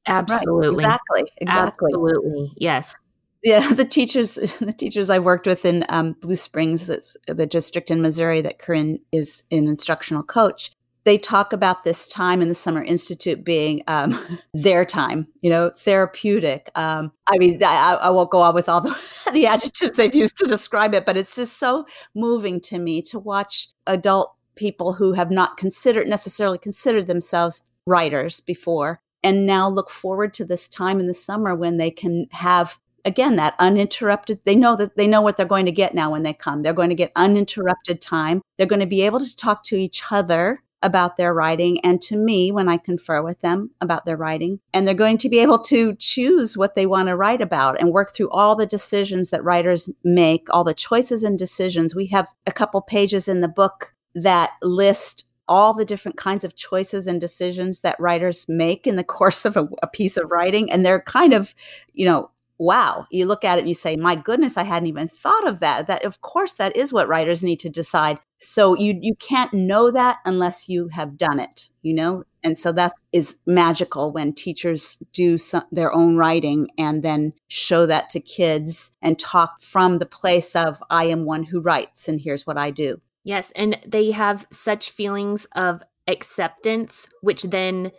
Absolutely. 0.06 0.84
Right. 0.84 0.94
Exactly. 0.94 1.32
Exactly. 1.38 1.90
Absolutely. 1.92 2.52
Yes. 2.56 2.94
Yeah, 3.42 3.68
the 3.72 3.84
teachers, 3.84 4.34
the 4.34 4.72
teachers 4.72 5.10
I've 5.10 5.24
worked 5.24 5.46
with 5.46 5.64
in 5.64 5.84
um, 5.88 6.16
Blue 6.20 6.36
Springs, 6.36 6.88
that's 6.88 7.16
the 7.28 7.46
district 7.46 7.90
in 7.90 8.02
Missouri 8.02 8.40
that 8.40 8.58
Corinne 8.58 8.98
is 9.12 9.44
an 9.50 9.68
instructional 9.68 10.22
coach. 10.22 10.72
They 11.04 11.18
talk 11.18 11.52
about 11.52 11.84
this 11.84 12.08
time 12.08 12.42
in 12.42 12.48
the 12.48 12.54
Summer 12.56 12.82
Institute 12.82 13.44
being 13.44 13.84
um, 13.86 14.18
their 14.54 14.84
time, 14.84 15.28
you 15.40 15.50
know, 15.50 15.70
therapeutic. 15.70 16.70
Um, 16.74 17.12
I 17.28 17.38
mean, 17.38 17.62
I, 17.62 17.94
I, 18.02 18.10
won't 18.10 18.30
go 18.30 18.40
on 18.40 18.56
with 18.56 18.68
all 18.68 18.80
the, 18.80 18.98
the 19.32 19.46
adjectives 19.46 19.94
they've 19.94 20.12
used 20.12 20.36
to 20.38 20.48
describe 20.48 20.94
it, 20.94 21.06
but 21.06 21.16
it's 21.16 21.36
just 21.36 21.58
so 21.58 21.86
moving 22.16 22.60
to 22.62 22.80
me 22.80 23.02
to 23.02 23.20
watch 23.20 23.68
adult 23.86 24.35
people 24.56 24.94
who 24.94 25.12
have 25.12 25.30
not 25.30 25.56
considered 25.56 26.06
necessarily 26.06 26.58
considered 26.58 27.06
themselves 27.06 27.70
writers 27.86 28.40
before 28.40 29.00
and 29.22 29.46
now 29.46 29.68
look 29.68 29.90
forward 29.90 30.34
to 30.34 30.44
this 30.44 30.68
time 30.68 31.00
in 31.00 31.06
the 31.06 31.14
summer 31.14 31.54
when 31.54 31.76
they 31.76 31.90
can 31.90 32.26
have 32.32 32.78
again 33.04 33.36
that 33.36 33.54
uninterrupted 33.58 34.40
they 34.44 34.56
know 34.56 34.74
that 34.74 34.96
they 34.96 35.06
know 35.06 35.22
what 35.22 35.36
they're 35.36 35.46
going 35.46 35.66
to 35.66 35.72
get 35.72 35.94
now 35.94 36.10
when 36.10 36.22
they 36.22 36.34
come 36.34 36.62
they're 36.62 36.72
going 36.72 36.88
to 36.88 36.94
get 36.94 37.12
uninterrupted 37.14 38.00
time 38.00 38.42
they're 38.56 38.66
going 38.66 38.80
to 38.80 38.86
be 38.86 39.02
able 39.02 39.20
to 39.20 39.36
talk 39.36 39.62
to 39.62 39.76
each 39.76 40.02
other 40.10 40.60
about 40.82 41.16
their 41.16 41.34
writing 41.34 41.80
and 41.84 42.00
to 42.02 42.16
me 42.16 42.52
when 42.52 42.68
I 42.68 42.76
confer 42.76 43.22
with 43.22 43.40
them 43.40 43.70
about 43.80 44.04
their 44.04 44.16
writing. 44.16 44.60
And 44.72 44.86
they're 44.86 44.94
going 44.94 45.18
to 45.18 45.28
be 45.28 45.40
able 45.40 45.58
to 45.64 45.94
choose 45.96 46.56
what 46.56 46.74
they 46.74 46.86
want 46.86 47.08
to 47.08 47.16
write 47.16 47.40
about 47.40 47.80
and 47.80 47.90
work 47.90 48.14
through 48.14 48.30
all 48.30 48.54
the 48.54 48.66
decisions 48.66 49.30
that 49.30 49.42
writers 49.42 49.90
make, 50.04 50.46
all 50.50 50.64
the 50.64 50.74
choices 50.74 51.24
and 51.24 51.38
decisions. 51.38 51.94
We 51.94 52.06
have 52.08 52.32
a 52.46 52.52
couple 52.52 52.80
pages 52.82 53.26
in 53.26 53.40
the 53.40 53.48
book 53.48 53.94
that 54.16 54.52
list 54.62 55.26
all 55.48 55.72
the 55.72 55.84
different 55.84 56.16
kinds 56.16 56.42
of 56.42 56.56
choices 56.56 57.06
and 57.06 57.20
decisions 57.20 57.80
that 57.80 58.00
writers 58.00 58.46
make 58.48 58.86
in 58.86 58.96
the 58.96 59.04
course 59.16 59.44
of 59.44 59.56
a, 59.56 59.68
a, 59.82 59.86
piece 59.86 60.16
of 60.16 60.30
writing 60.30 60.70
and 60.70 60.84
they're 60.84 61.02
kind 61.02 61.32
of 61.32 61.54
you 61.92 62.04
know 62.04 62.30
wow. 62.58 63.04
You 63.10 63.26
look 63.26 63.44
at 63.44 63.58
it 63.58 63.60
and 63.60 63.68
you 63.68 63.74
say 63.74 63.96
my 63.96 64.16
goodness 64.16 64.56
i 64.56 64.62
hadn't 64.62 64.88
even 64.88 65.08
thought 65.08 65.46
of 65.46 65.60
that. 65.60 65.86
That 65.86 66.04
of 66.04 66.22
course 66.22 66.54
that 66.54 66.74
is 66.74 66.92
what 66.92 67.08
writers 67.08 67.44
need 67.44 67.60
to 67.60 67.68
decide. 67.68 68.18
So 68.38 68.74
you 68.74 68.98
you 69.00 69.14
can't 69.16 69.52
know 69.52 69.90
that 69.90 70.18
unless 70.24 70.68
you 70.68 70.88
have 70.88 71.18
done 71.18 71.38
it 71.38 71.70
you 71.82 71.94
know? 71.94 72.24
And 72.42 72.58
so 72.58 72.72
that 72.72 72.92
is 73.12 73.36
magical 73.46 74.12
when 74.12 74.32
teachers 74.32 74.98
do 75.12 75.38
some, 75.38 75.64
their 75.70 75.92
own 75.92 76.16
writing 76.16 76.68
and 76.76 77.02
then 77.02 77.32
show 77.46 77.86
that 77.86 78.10
to 78.10 78.20
kids 78.20 78.90
and 79.02 79.18
talk 79.18 79.60
from 79.60 79.98
the 79.98 80.06
place 80.06 80.56
of 80.56 80.82
i 80.90 81.04
am 81.04 81.24
one 81.24 81.44
who 81.44 81.60
writes 81.60 82.08
and 82.08 82.20
here's 82.20 82.46
what 82.46 82.58
i 82.58 82.70
do 82.70 83.00
yes 83.26 83.52
and 83.54 83.78
they 83.86 84.10
have 84.10 84.46
such 84.50 84.90
feelings 84.90 85.46
of 85.54 85.82
acceptance 86.08 87.08
which 87.20 87.42
then 87.42 87.92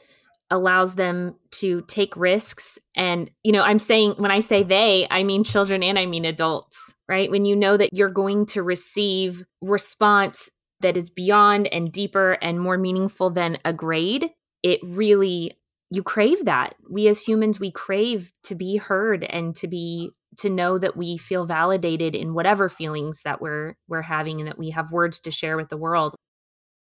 allows 0.50 0.96
them 0.96 1.36
to 1.52 1.82
take 1.90 2.16
risks. 2.16 2.80
And 2.96 3.30
you 3.44 3.52
know 3.52 3.62
i'm 3.62 3.80
saying 3.80 4.14
when 4.18 4.32
i 4.32 4.40
say 4.40 4.64
they 4.64 5.06
i 5.12 5.24
mean 5.24 5.44
children 5.44 5.84
and 5.84 6.00
i 6.00 6.06
mean 6.08 6.26
adults 6.26 6.96
right? 7.10 7.32
When 7.32 7.46
you 7.46 7.56
know 7.56 7.78
that 7.78 7.92
you're 7.94 8.10
going 8.10 8.46
to 8.48 8.62
receive 8.62 9.46
response 9.62 10.50
that 10.82 10.98
is 10.98 11.10
beyond 11.10 11.68
and 11.68 11.90
deeper 11.90 12.34
and 12.42 12.60
more 12.60 12.78
meaningful 12.78 13.30
than 13.30 13.60
a 13.64 13.72
grade 13.72 14.30
it 14.64 14.80
really 14.84 15.58
you 15.90 16.04
crave 16.04 16.46
that. 16.46 16.76
We 16.90 17.08
as 17.08 17.22
humans 17.22 17.60
we 17.60 17.72
crave 17.72 18.34
to 18.44 18.56
be 18.56 18.76
heard 18.78 19.24
and 19.24 19.56
to 19.58 19.68
be 19.68 20.12
to 20.38 20.50
know 20.50 20.78
that 20.78 20.98
we 20.98 21.18
feel 21.18 21.46
validated 21.46 22.16
in 22.16 22.34
whatever 22.34 22.70
feelings 22.70 23.22
that 23.24 23.42
we're 23.42 23.76
we're 23.88 24.02
having 24.02 24.40
and 24.40 24.48
that 24.48 24.60
we 24.60 24.72
have 24.72 24.92
words 24.92 25.20
to 25.22 25.32
share 25.32 25.58
with 25.58 25.70
the 25.70 25.78
world. 25.78 26.16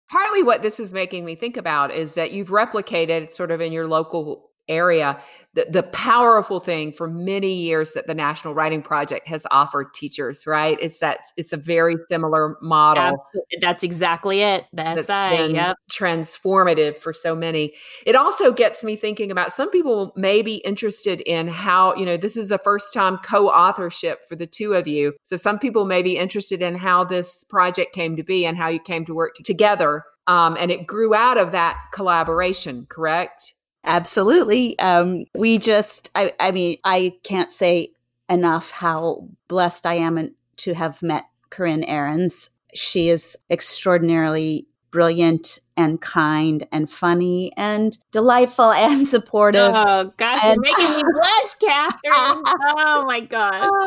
Partly 0.10 0.42
what 0.42 0.62
this 0.62 0.80
is 0.80 0.94
making 0.94 1.26
me 1.26 1.36
think 1.36 1.58
about 1.58 1.92
is 1.92 2.14
that 2.14 2.32
you've 2.32 2.50
replicated 2.50 3.32
sort 3.32 3.52
of 3.52 3.60
in 3.60 3.74
your 3.74 3.88
local 3.88 4.47
area 4.70 5.20
the, 5.54 5.66
the 5.70 5.84
powerful 5.84 6.60
thing 6.60 6.92
for 6.92 7.08
many 7.08 7.54
years 7.54 7.94
that 7.94 8.06
the 8.06 8.14
national 8.14 8.54
writing 8.54 8.82
project 8.82 9.28
has 9.28 9.46
offered 9.50 9.94
teachers 9.94 10.46
right? 10.46 10.78
It's 10.82 11.00
that 11.00 11.20
it's 11.36 11.52
a 11.52 11.58
very 11.58 11.96
similar 12.10 12.58
model. 12.62 13.26
That's 13.60 13.84
exactly 13.84 14.42
it 14.42 14.66
that's, 14.74 15.08
that's 15.08 15.38
been 15.38 15.56
yep. 15.56 15.78
transformative 15.92 16.98
for 16.98 17.14
so 17.14 17.36
many. 17.36 17.74
It 18.06 18.16
also 18.16 18.52
gets 18.52 18.84
me 18.84 18.96
thinking 18.96 19.32
about 19.32 19.54
some 19.54 19.72
people 19.72 20.14
may 20.16 20.42
be 20.42 20.58
interested 20.58 21.22
in 21.22 21.48
how 21.48 21.96
you 21.96 22.06
know 22.06 22.18
this 22.18 22.38
is 22.38 22.52
a 22.52 22.58
first 22.60 22.94
time 22.94 23.18
co-authorship 23.18 24.20
for 24.28 24.36
the 24.36 24.48
two 24.48 24.74
of 24.74 24.88
you 24.88 25.14
so 25.24 25.38
some 25.38 25.60
people 25.60 25.86
may 25.86 26.02
be 26.02 26.18
interested 26.18 26.62
in 26.62 26.76
how 26.76 27.04
this 27.04 27.44
project 27.44 27.94
came 27.94 28.16
to 28.16 28.24
be 28.24 28.46
and 28.46 28.58
how 28.58 28.68
you 28.68 28.80
came 28.80 29.06
to 29.06 29.14
work 29.14 29.34
together 29.44 30.04
um, 30.28 30.58
and 30.60 30.72
it 30.72 30.86
grew 30.86 31.14
out 31.16 31.38
of 31.38 31.52
that 31.52 31.78
collaboration 31.94 32.86
correct 32.90 33.54
Absolutely. 33.88 34.78
Um, 34.80 35.26
we 35.34 35.58
just, 35.58 36.12
I, 36.14 36.34
I 36.40 36.52
mean, 36.52 36.78
I 36.84 37.16
can't 37.24 37.52
say 37.52 37.94
enough 38.30 38.70
how 38.70 39.28
blessed 39.48 39.86
I 39.86 39.96
am 39.96 40.36
to 40.58 40.74
have 40.74 41.02
met 41.02 41.24
Corinne 41.50 41.86
Ahrens. 41.86 42.50
She 42.74 43.08
is 43.10 43.38
extraordinarily 43.50 44.68
brilliant 44.92 45.60
and 45.78 46.02
kind 46.02 46.68
and 46.72 46.90
funny 46.90 47.52
and 47.56 47.98
delightful 48.12 48.72
and 48.74 49.08
supportive. 49.08 49.72
Oh 49.74 50.12
gosh, 50.18 50.44
and- 50.44 50.56
you're 50.56 50.76
making 50.76 50.96
me 50.98 51.04
blush, 51.14 51.54
Katherine. 51.62 52.44
oh 52.78 53.06
my 53.08 53.22
god. 53.22 53.70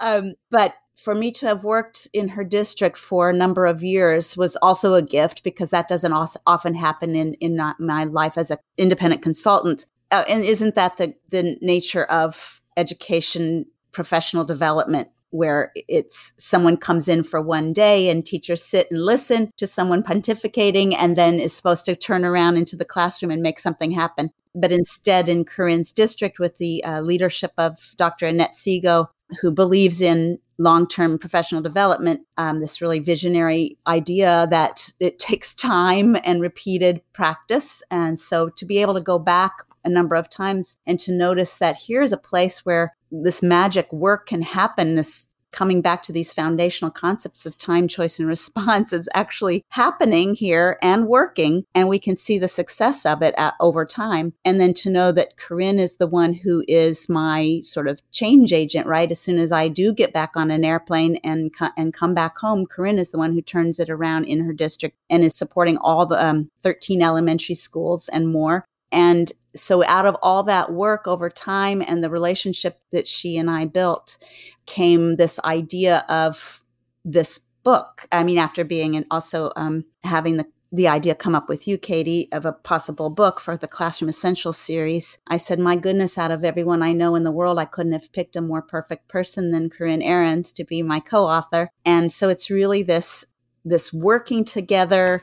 Um, 0.00 0.34
but 0.50 0.74
for 0.98 1.14
me 1.14 1.30
to 1.30 1.46
have 1.46 1.62
worked 1.62 2.08
in 2.12 2.30
her 2.30 2.42
district 2.42 2.98
for 2.98 3.30
a 3.30 3.32
number 3.32 3.66
of 3.66 3.84
years 3.84 4.36
was 4.36 4.56
also 4.56 4.94
a 4.94 5.02
gift 5.02 5.44
because 5.44 5.70
that 5.70 5.86
doesn't 5.86 6.12
often 6.44 6.74
happen 6.74 7.14
in 7.14 7.34
in 7.34 7.56
my 7.78 8.02
life 8.04 8.36
as 8.36 8.50
an 8.50 8.58
independent 8.76 9.22
consultant. 9.22 9.86
Uh, 10.10 10.24
and 10.28 10.42
isn't 10.42 10.74
that 10.74 10.96
the 10.96 11.14
the 11.30 11.56
nature 11.60 12.04
of 12.06 12.60
education, 12.76 13.64
professional 13.92 14.44
development? 14.44 15.08
Where 15.30 15.72
it's 15.76 16.32
someone 16.36 16.76
comes 16.76 17.06
in 17.06 17.22
for 17.22 17.40
one 17.40 17.72
day 17.72 18.10
and 18.10 18.26
teachers 18.26 18.64
sit 18.64 18.90
and 18.90 19.00
listen 19.00 19.52
to 19.58 19.66
someone 19.68 20.02
pontificating 20.02 20.96
and 20.98 21.14
then 21.16 21.38
is 21.38 21.52
supposed 21.52 21.84
to 21.84 21.94
turn 21.94 22.24
around 22.24 22.56
into 22.56 22.76
the 22.76 22.86
classroom 22.86 23.30
and 23.30 23.42
make 23.42 23.60
something 23.60 23.92
happen. 23.92 24.32
But 24.54 24.72
instead, 24.72 25.28
in 25.28 25.44
Corinne's 25.44 25.92
district, 25.92 26.38
with 26.38 26.56
the 26.56 26.82
uh, 26.82 27.02
leadership 27.02 27.52
of 27.58 27.92
Dr. 27.96 28.26
Annette 28.26 28.54
Seago, 28.54 29.10
who 29.40 29.50
believes 29.50 30.00
in 30.00 30.38
long 30.58 30.86
term 30.86 31.18
professional 31.18 31.62
development, 31.62 32.26
um, 32.36 32.60
this 32.60 32.80
really 32.80 32.98
visionary 32.98 33.78
idea 33.86 34.46
that 34.50 34.92
it 35.00 35.18
takes 35.18 35.54
time 35.54 36.16
and 36.24 36.42
repeated 36.42 37.00
practice. 37.12 37.82
And 37.90 38.18
so 38.18 38.48
to 38.50 38.64
be 38.64 38.78
able 38.78 38.94
to 38.94 39.00
go 39.00 39.18
back 39.18 39.52
a 39.84 39.88
number 39.88 40.14
of 40.14 40.28
times 40.28 40.78
and 40.86 40.98
to 41.00 41.12
notice 41.12 41.56
that 41.58 41.76
here's 41.86 42.12
a 42.12 42.18
place 42.18 42.64
where 42.64 42.94
this 43.10 43.42
magic 43.42 43.90
work 43.92 44.26
can 44.26 44.42
happen, 44.42 44.96
this 44.96 45.28
coming 45.52 45.80
back 45.80 46.02
to 46.02 46.12
these 46.12 46.32
foundational 46.32 46.90
concepts 46.90 47.46
of 47.46 47.56
time, 47.56 47.88
choice, 47.88 48.18
and 48.18 48.28
response 48.28 48.92
is 48.92 49.08
actually 49.14 49.64
happening 49.70 50.34
here 50.34 50.78
and 50.82 51.06
working. 51.06 51.64
And 51.74 51.88
we 51.88 51.98
can 51.98 52.16
see 52.16 52.38
the 52.38 52.48
success 52.48 53.06
of 53.06 53.22
it 53.22 53.34
at, 53.36 53.54
over 53.60 53.84
time. 53.84 54.34
And 54.44 54.60
then 54.60 54.74
to 54.74 54.90
know 54.90 55.12
that 55.12 55.36
Corinne 55.36 55.78
is 55.78 55.96
the 55.96 56.06
one 56.06 56.34
who 56.34 56.64
is 56.68 57.08
my 57.08 57.60
sort 57.62 57.88
of 57.88 58.02
change 58.10 58.52
agent, 58.52 58.86
right? 58.86 59.10
As 59.10 59.20
soon 59.20 59.38
as 59.38 59.52
I 59.52 59.68
do 59.68 59.92
get 59.92 60.12
back 60.12 60.32
on 60.36 60.50
an 60.50 60.64
airplane 60.64 61.16
and, 61.24 61.52
and 61.76 61.94
come 61.94 62.14
back 62.14 62.38
home, 62.38 62.66
Corinne 62.66 62.98
is 62.98 63.10
the 63.10 63.18
one 63.18 63.32
who 63.32 63.42
turns 63.42 63.80
it 63.80 63.90
around 63.90 64.24
in 64.24 64.44
her 64.44 64.52
district 64.52 64.96
and 65.10 65.22
is 65.22 65.34
supporting 65.34 65.78
all 65.78 66.06
the 66.06 66.24
um, 66.24 66.50
13 66.62 67.02
elementary 67.02 67.54
schools 67.54 68.08
and 68.08 68.28
more. 68.28 68.64
And 68.90 69.32
so, 69.58 69.84
out 69.84 70.06
of 70.06 70.16
all 70.22 70.42
that 70.44 70.72
work 70.72 71.06
over 71.06 71.30
time 71.30 71.82
and 71.86 72.02
the 72.02 72.10
relationship 72.10 72.78
that 72.92 73.08
she 73.08 73.36
and 73.36 73.50
I 73.50 73.66
built, 73.66 74.18
came 74.66 75.16
this 75.16 75.40
idea 75.44 76.04
of 76.08 76.62
this 77.04 77.40
book. 77.62 78.06
I 78.12 78.22
mean, 78.24 78.38
after 78.38 78.64
being 78.64 78.96
and 78.96 79.06
also 79.10 79.52
um, 79.56 79.84
having 80.02 80.36
the 80.36 80.46
the 80.70 80.88
idea 80.88 81.14
come 81.14 81.34
up 81.34 81.48
with 81.48 81.66
you, 81.66 81.78
Katie, 81.78 82.28
of 82.30 82.44
a 82.44 82.52
possible 82.52 83.08
book 83.08 83.40
for 83.40 83.56
the 83.56 83.66
Classroom 83.66 84.10
Essentials 84.10 84.58
series. 84.58 85.18
I 85.26 85.38
said, 85.38 85.58
My 85.58 85.76
goodness, 85.76 86.18
out 86.18 86.30
of 86.30 86.44
everyone 86.44 86.82
I 86.82 86.92
know 86.92 87.14
in 87.14 87.24
the 87.24 87.32
world, 87.32 87.58
I 87.58 87.64
couldn't 87.64 87.92
have 87.92 88.12
picked 88.12 88.36
a 88.36 88.42
more 88.42 88.60
perfect 88.60 89.08
person 89.08 89.50
than 89.50 89.70
Corinne 89.70 90.02
Ahrens 90.02 90.52
to 90.52 90.64
be 90.64 90.82
my 90.82 91.00
co-author. 91.00 91.70
And 91.86 92.12
so 92.12 92.28
it's 92.28 92.50
really 92.50 92.82
this 92.82 93.24
this 93.64 93.92
working 93.92 94.44
together 94.44 95.22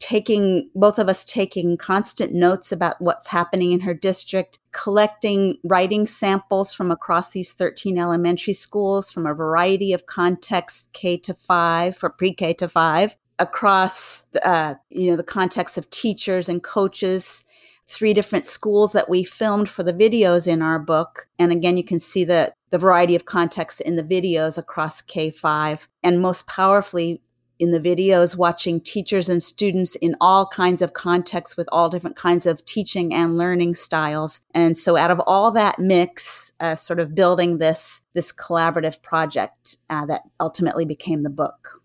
taking 0.00 0.68
both 0.74 0.98
of 0.98 1.08
us 1.08 1.24
taking 1.24 1.76
constant 1.76 2.32
notes 2.32 2.72
about 2.72 3.00
what's 3.00 3.28
happening 3.28 3.70
in 3.70 3.80
her 3.80 3.94
district 3.94 4.58
collecting 4.72 5.58
writing 5.62 6.06
samples 6.06 6.72
from 6.72 6.90
across 6.90 7.30
these 7.30 7.52
13 7.52 7.98
elementary 7.98 8.54
schools 8.54 9.10
from 9.10 9.26
a 9.26 9.34
variety 9.34 9.92
of 9.92 10.06
contexts 10.06 10.88
k 10.92 11.16
to 11.18 11.34
5 11.34 11.96
for 11.96 12.10
pre-k 12.10 12.54
to 12.54 12.68
5 12.68 13.16
across 13.38 14.26
uh, 14.42 14.74
you 14.90 15.10
know 15.10 15.16
the 15.16 15.22
context 15.22 15.78
of 15.78 15.88
teachers 15.90 16.48
and 16.48 16.62
coaches 16.62 17.44
three 17.90 18.14
different 18.14 18.46
schools 18.46 18.92
that 18.92 19.08
we 19.08 19.24
filmed 19.24 19.68
for 19.68 19.82
the 19.82 19.92
videos 19.92 20.46
in 20.46 20.62
our 20.62 20.78
book. 20.78 21.26
And 21.40 21.50
again 21.50 21.76
you 21.76 21.84
can 21.84 21.98
see 21.98 22.24
the 22.24 22.52
the 22.70 22.78
variety 22.78 23.16
of 23.16 23.24
contexts 23.24 23.80
in 23.80 23.96
the 23.96 24.04
videos 24.04 24.56
across 24.56 25.02
k5 25.02 25.88
and 26.04 26.22
most 26.22 26.46
powerfully 26.46 27.20
in 27.60 27.70
the 27.70 27.78
videos, 27.78 28.36
watching 28.36 28.80
teachers 28.80 29.28
and 29.28 29.42
students 29.42 29.94
in 29.96 30.16
all 30.20 30.46
kinds 30.46 30.82
of 30.82 30.94
contexts 30.94 31.56
with 31.56 31.68
all 31.70 31.88
different 31.88 32.16
kinds 32.16 32.46
of 32.46 32.64
teaching 32.64 33.14
and 33.14 33.36
learning 33.38 33.74
styles. 33.74 34.40
And 34.54 34.76
so, 34.76 34.96
out 34.96 35.10
of 35.10 35.20
all 35.26 35.52
that 35.52 35.78
mix, 35.78 36.52
uh, 36.58 36.74
sort 36.74 36.98
of 36.98 37.14
building 37.14 37.58
this 37.58 38.02
this 38.14 38.32
collaborative 38.32 39.02
project 39.02 39.76
uh, 39.90 40.06
that 40.06 40.22
ultimately 40.40 40.84
became 40.84 41.22
the 41.22 41.30
book. 41.30 41.80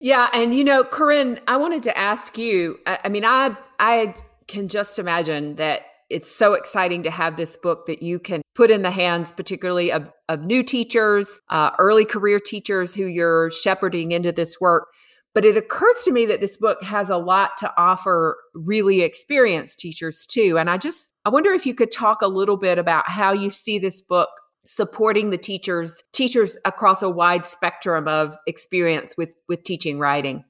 Yeah, 0.00 0.28
and 0.34 0.54
you 0.54 0.64
know, 0.64 0.84
Corinne, 0.84 1.40
I 1.46 1.56
wanted 1.56 1.84
to 1.84 1.96
ask 1.96 2.36
you. 2.36 2.78
I, 2.86 2.98
I 3.04 3.08
mean, 3.08 3.24
I 3.24 3.56
I 3.78 4.14
can 4.48 4.68
just 4.68 4.98
imagine 4.98 5.54
that 5.56 5.82
it's 6.10 6.30
so 6.30 6.54
exciting 6.54 7.04
to 7.04 7.10
have 7.10 7.36
this 7.36 7.56
book 7.56 7.86
that 7.86 8.02
you 8.02 8.18
can 8.18 8.42
put 8.56 8.70
in 8.70 8.82
the 8.82 8.90
hands, 8.90 9.30
particularly 9.30 9.92
of, 9.92 10.10
of 10.28 10.42
new 10.42 10.62
teachers, 10.62 11.38
uh, 11.50 11.70
early 11.78 12.04
career 12.04 12.40
teachers 12.40 12.94
who 12.94 13.06
you're 13.06 13.50
shepherding 13.52 14.10
into 14.10 14.32
this 14.32 14.60
work. 14.60 14.88
But 15.32 15.44
it 15.44 15.56
occurs 15.56 16.02
to 16.04 16.12
me 16.12 16.26
that 16.26 16.40
this 16.40 16.56
book 16.56 16.82
has 16.82 17.08
a 17.08 17.16
lot 17.16 17.52
to 17.58 17.72
offer 17.76 18.36
really 18.54 19.02
experienced 19.02 19.78
teachers 19.78 20.26
too. 20.26 20.58
And 20.58 20.68
I 20.68 20.76
just, 20.76 21.12
I 21.24 21.28
wonder 21.28 21.52
if 21.52 21.66
you 21.66 21.74
could 21.74 21.92
talk 21.92 22.20
a 22.20 22.26
little 22.26 22.56
bit 22.56 22.78
about 22.78 23.08
how 23.08 23.32
you 23.32 23.48
see 23.48 23.78
this 23.78 24.00
book 24.00 24.28
supporting 24.64 25.30
the 25.30 25.38
teachers 25.38 26.02
teachers 26.12 26.56
across 26.64 27.02
a 27.02 27.08
wide 27.08 27.46
spectrum 27.46 28.06
of 28.06 28.36
experience 28.46 29.14
with 29.16 29.34
with 29.48 29.64
teaching 29.64 29.98
writing 29.98 30.44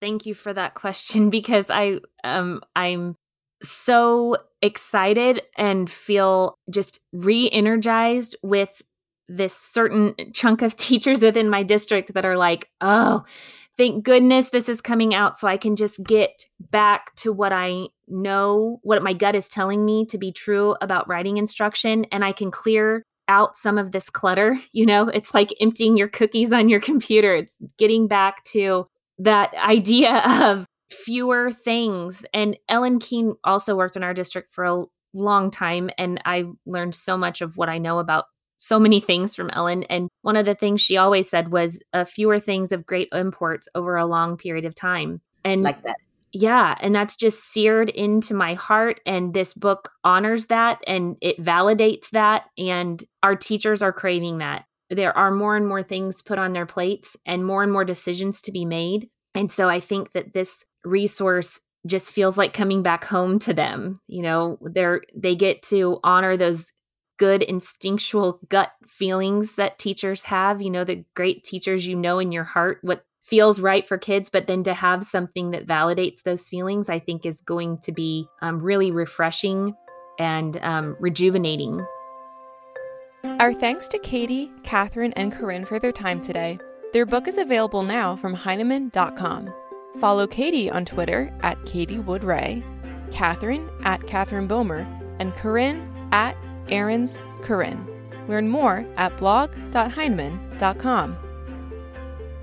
thank 0.00 0.24
you 0.24 0.34
for 0.34 0.52
that 0.52 0.74
question 0.74 1.28
because 1.30 1.66
i 1.68 1.98
um 2.24 2.62
i'm 2.76 3.14
so 3.62 4.36
excited 4.62 5.42
and 5.56 5.90
feel 5.90 6.56
just 6.70 6.98
re-energized 7.12 8.34
with 8.42 8.82
this 9.28 9.56
certain 9.56 10.14
chunk 10.32 10.62
of 10.62 10.74
teachers 10.76 11.20
within 11.20 11.48
my 11.48 11.62
district 11.62 12.14
that 12.14 12.24
are 12.24 12.36
like 12.36 12.70
oh 12.80 13.24
thank 13.76 14.04
goodness 14.04 14.50
this 14.50 14.68
is 14.68 14.80
coming 14.80 15.14
out 15.14 15.36
so 15.36 15.48
I 15.48 15.56
can 15.56 15.76
just 15.76 16.02
get 16.04 16.44
back 16.70 17.14
to 17.16 17.32
what 17.32 17.52
I 17.52 17.88
know, 18.08 18.78
what 18.82 19.02
my 19.02 19.12
gut 19.12 19.34
is 19.34 19.48
telling 19.48 19.84
me 19.84 20.04
to 20.06 20.18
be 20.18 20.32
true 20.32 20.76
about 20.80 21.08
writing 21.08 21.38
instruction. 21.38 22.04
And 22.12 22.24
I 22.24 22.32
can 22.32 22.50
clear 22.50 23.02
out 23.28 23.56
some 23.56 23.78
of 23.78 23.92
this 23.92 24.10
clutter. 24.10 24.56
You 24.72 24.86
know, 24.86 25.08
it's 25.08 25.34
like 25.34 25.54
emptying 25.60 25.96
your 25.96 26.08
cookies 26.08 26.52
on 26.52 26.68
your 26.68 26.80
computer. 26.80 27.34
It's 27.34 27.58
getting 27.78 28.08
back 28.08 28.42
to 28.44 28.86
that 29.18 29.54
idea 29.54 30.22
of 30.42 30.66
fewer 30.90 31.50
things. 31.50 32.24
And 32.34 32.56
Ellin 32.68 32.98
Keene 32.98 33.34
also 33.44 33.76
worked 33.76 33.96
in 33.96 34.04
our 34.04 34.14
district 34.14 34.50
for 34.50 34.64
a 34.64 34.84
long 35.14 35.50
time. 35.50 35.90
And 35.98 36.20
I 36.24 36.44
learned 36.66 36.94
so 36.94 37.16
much 37.16 37.40
of 37.40 37.56
what 37.56 37.68
I 37.68 37.78
know 37.78 37.98
about 37.98 38.26
so 38.62 38.78
many 38.78 39.00
things 39.00 39.34
from 39.34 39.50
Ellin. 39.52 39.82
And 39.90 40.08
one 40.20 40.36
of 40.36 40.46
the 40.46 40.54
things 40.54 40.80
she 40.80 40.96
always 40.96 41.28
said 41.28 41.50
was 41.50 41.82
uh, 41.92 42.04
fewer 42.04 42.38
things 42.38 42.70
of 42.70 42.86
great 42.86 43.08
import 43.12 43.64
over 43.74 43.96
a 43.96 44.06
long 44.06 44.36
period 44.36 44.64
of 44.64 44.76
time. 44.76 45.20
And 45.44 45.62
like 45.62 45.82
that. 45.82 45.96
Yeah. 46.32 46.76
And 46.80 46.94
that's 46.94 47.16
just 47.16 47.42
seared 47.42 47.88
into 47.88 48.34
my 48.34 48.54
heart. 48.54 49.00
And 49.04 49.34
this 49.34 49.52
book 49.52 49.90
honors 50.04 50.46
that 50.46 50.78
and 50.86 51.16
it 51.20 51.42
validates 51.42 52.10
that. 52.10 52.44
And 52.56 53.02
our 53.24 53.34
teachers 53.34 53.82
are 53.82 53.92
craving 53.92 54.38
that. 54.38 54.64
There 54.90 55.16
are 55.18 55.32
more 55.32 55.56
and 55.56 55.66
more 55.66 55.82
things 55.82 56.22
put 56.22 56.38
on 56.38 56.52
their 56.52 56.64
plates 56.64 57.16
and 57.26 57.44
more 57.44 57.64
and 57.64 57.72
more 57.72 57.84
decisions 57.84 58.40
to 58.42 58.52
be 58.52 58.64
made. 58.64 59.08
And 59.34 59.50
so 59.50 59.68
I 59.68 59.80
think 59.80 60.12
that 60.12 60.34
this 60.34 60.64
resource 60.84 61.60
just 61.84 62.12
feels 62.12 62.38
like 62.38 62.52
coming 62.52 62.84
back 62.84 63.04
home 63.04 63.40
to 63.40 63.52
them. 63.52 64.00
You 64.06 64.22
know, 64.22 64.58
they're 64.62 65.02
they 65.16 65.34
get 65.34 65.62
to 65.64 65.98
honor 66.04 66.36
those 66.36 66.72
good 67.18 67.42
instinctual 67.42 68.40
gut 68.48 68.72
feelings 68.86 69.54
that 69.56 69.78
teachers 69.78 70.24
have, 70.24 70.62
you 70.62 70.70
know, 70.70 70.84
the 70.84 71.04
great 71.14 71.44
teachers 71.44 71.86
you 71.86 71.96
know 71.96 72.18
in 72.18 72.32
your 72.32 72.44
heart 72.44 72.78
what 72.82 73.04
feels 73.24 73.60
right 73.60 73.86
for 73.86 73.98
kids, 73.98 74.28
but 74.30 74.46
then 74.46 74.64
to 74.64 74.74
have 74.74 75.04
something 75.04 75.52
that 75.52 75.66
validates 75.66 76.22
those 76.22 76.48
feelings, 76.48 76.88
I 76.88 76.98
think 76.98 77.24
is 77.24 77.40
going 77.40 77.78
to 77.78 77.92
be 77.92 78.28
um, 78.40 78.60
really 78.60 78.90
refreshing 78.90 79.74
and 80.18 80.58
um, 80.62 80.96
rejuvenating. 80.98 81.84
Our 83.24 83.52
thanks 83.52 83.88
to 83.88 83.98
Katie, 83.98 84.50
Katherine, 84.64 85.12
and 85.12 85.32
Corinne 85.32 85.64
for 85.64 85.78
their 85.78 85.92
time 85.92 86.20
today. 86.20 86.58
Their 86.92 87.06
book 87.06 87.28
is 87.28 87.38
available 87.38 87.82
now 87.82 88.16
from 88.16 88.34
Heinemann.com. 88.34 89.52
Follow 90.00 90.26
Katie 90.26 90.70
on 90.70 90.84
Twitter 90.84 91.32
at 91.42 91.64
Katie 91.64 91.98
Wood 91.98 92.24
Ray, 92.24 92.64
Katherine 93.10 93.70
at 93.84 94.06
Katherine 94.06 94.48
Bomer, 94.48 94.86
and 95.20 95.34
Corinne 95.34 96.08
at 96.12 96.36
Ahrens 96.72 97.22
Corinne. 97.42 97.86
Learn 98.28 98.48
more 98.48 98.86
at 98.96 99.16
blog.heinemann.com. 99.18 101.16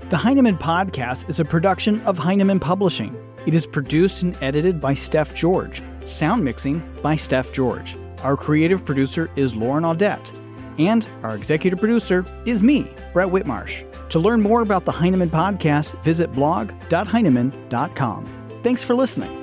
The 0.08 0.16
Heinemann 0.16 0.58
Podcast 0.58 1.28
is 1.28 1.38
a 1.40 1.44
production 1.44 2.00
of 2.02 2.18
Heinemann 2.18 2.58
Publishing. 2.60 3.14
It 3.46 3.54
is 3.54 3.66
produced 3.66 4.22
and 4.22 4.36
edited 4.42 4.80
by 4.80 4.94
Steph 4.94 5.34
George. 5.34 5.82
Sound 6.04 6.44
mixing 6.44 6.82
by 7.02 7.16
Steph 7.16 7.52
George. 7.52 7.96
Our 8.22 8.36
creative 8.36 8.84
producer 8.84 9.30
is 9.36 9.54
Lauren 9.54 9.84
Audette. 9.84 10.32
And 10.78 11.06
our 11.22 11.36
executive 11.36 11.78
producer 11.78 12.24
is 12.44 12.60
me, 12.60 12.92
Brett 13.12 13.28
Whitmarsh. 13.28 13.84
To 14.10 14.18
learn 14.18 14.40
more 14.42 14.62
about 14.62 14.84
the 14.84 14.92
Heinemann 14.92 15.30
Podcast, 15.30 16.02
visit 16.02 16.32
blog.heinemann.com. 16.32 18.24
Thanks 18.62 18.84
for 18.84 18.94
listening. 18.94 19.39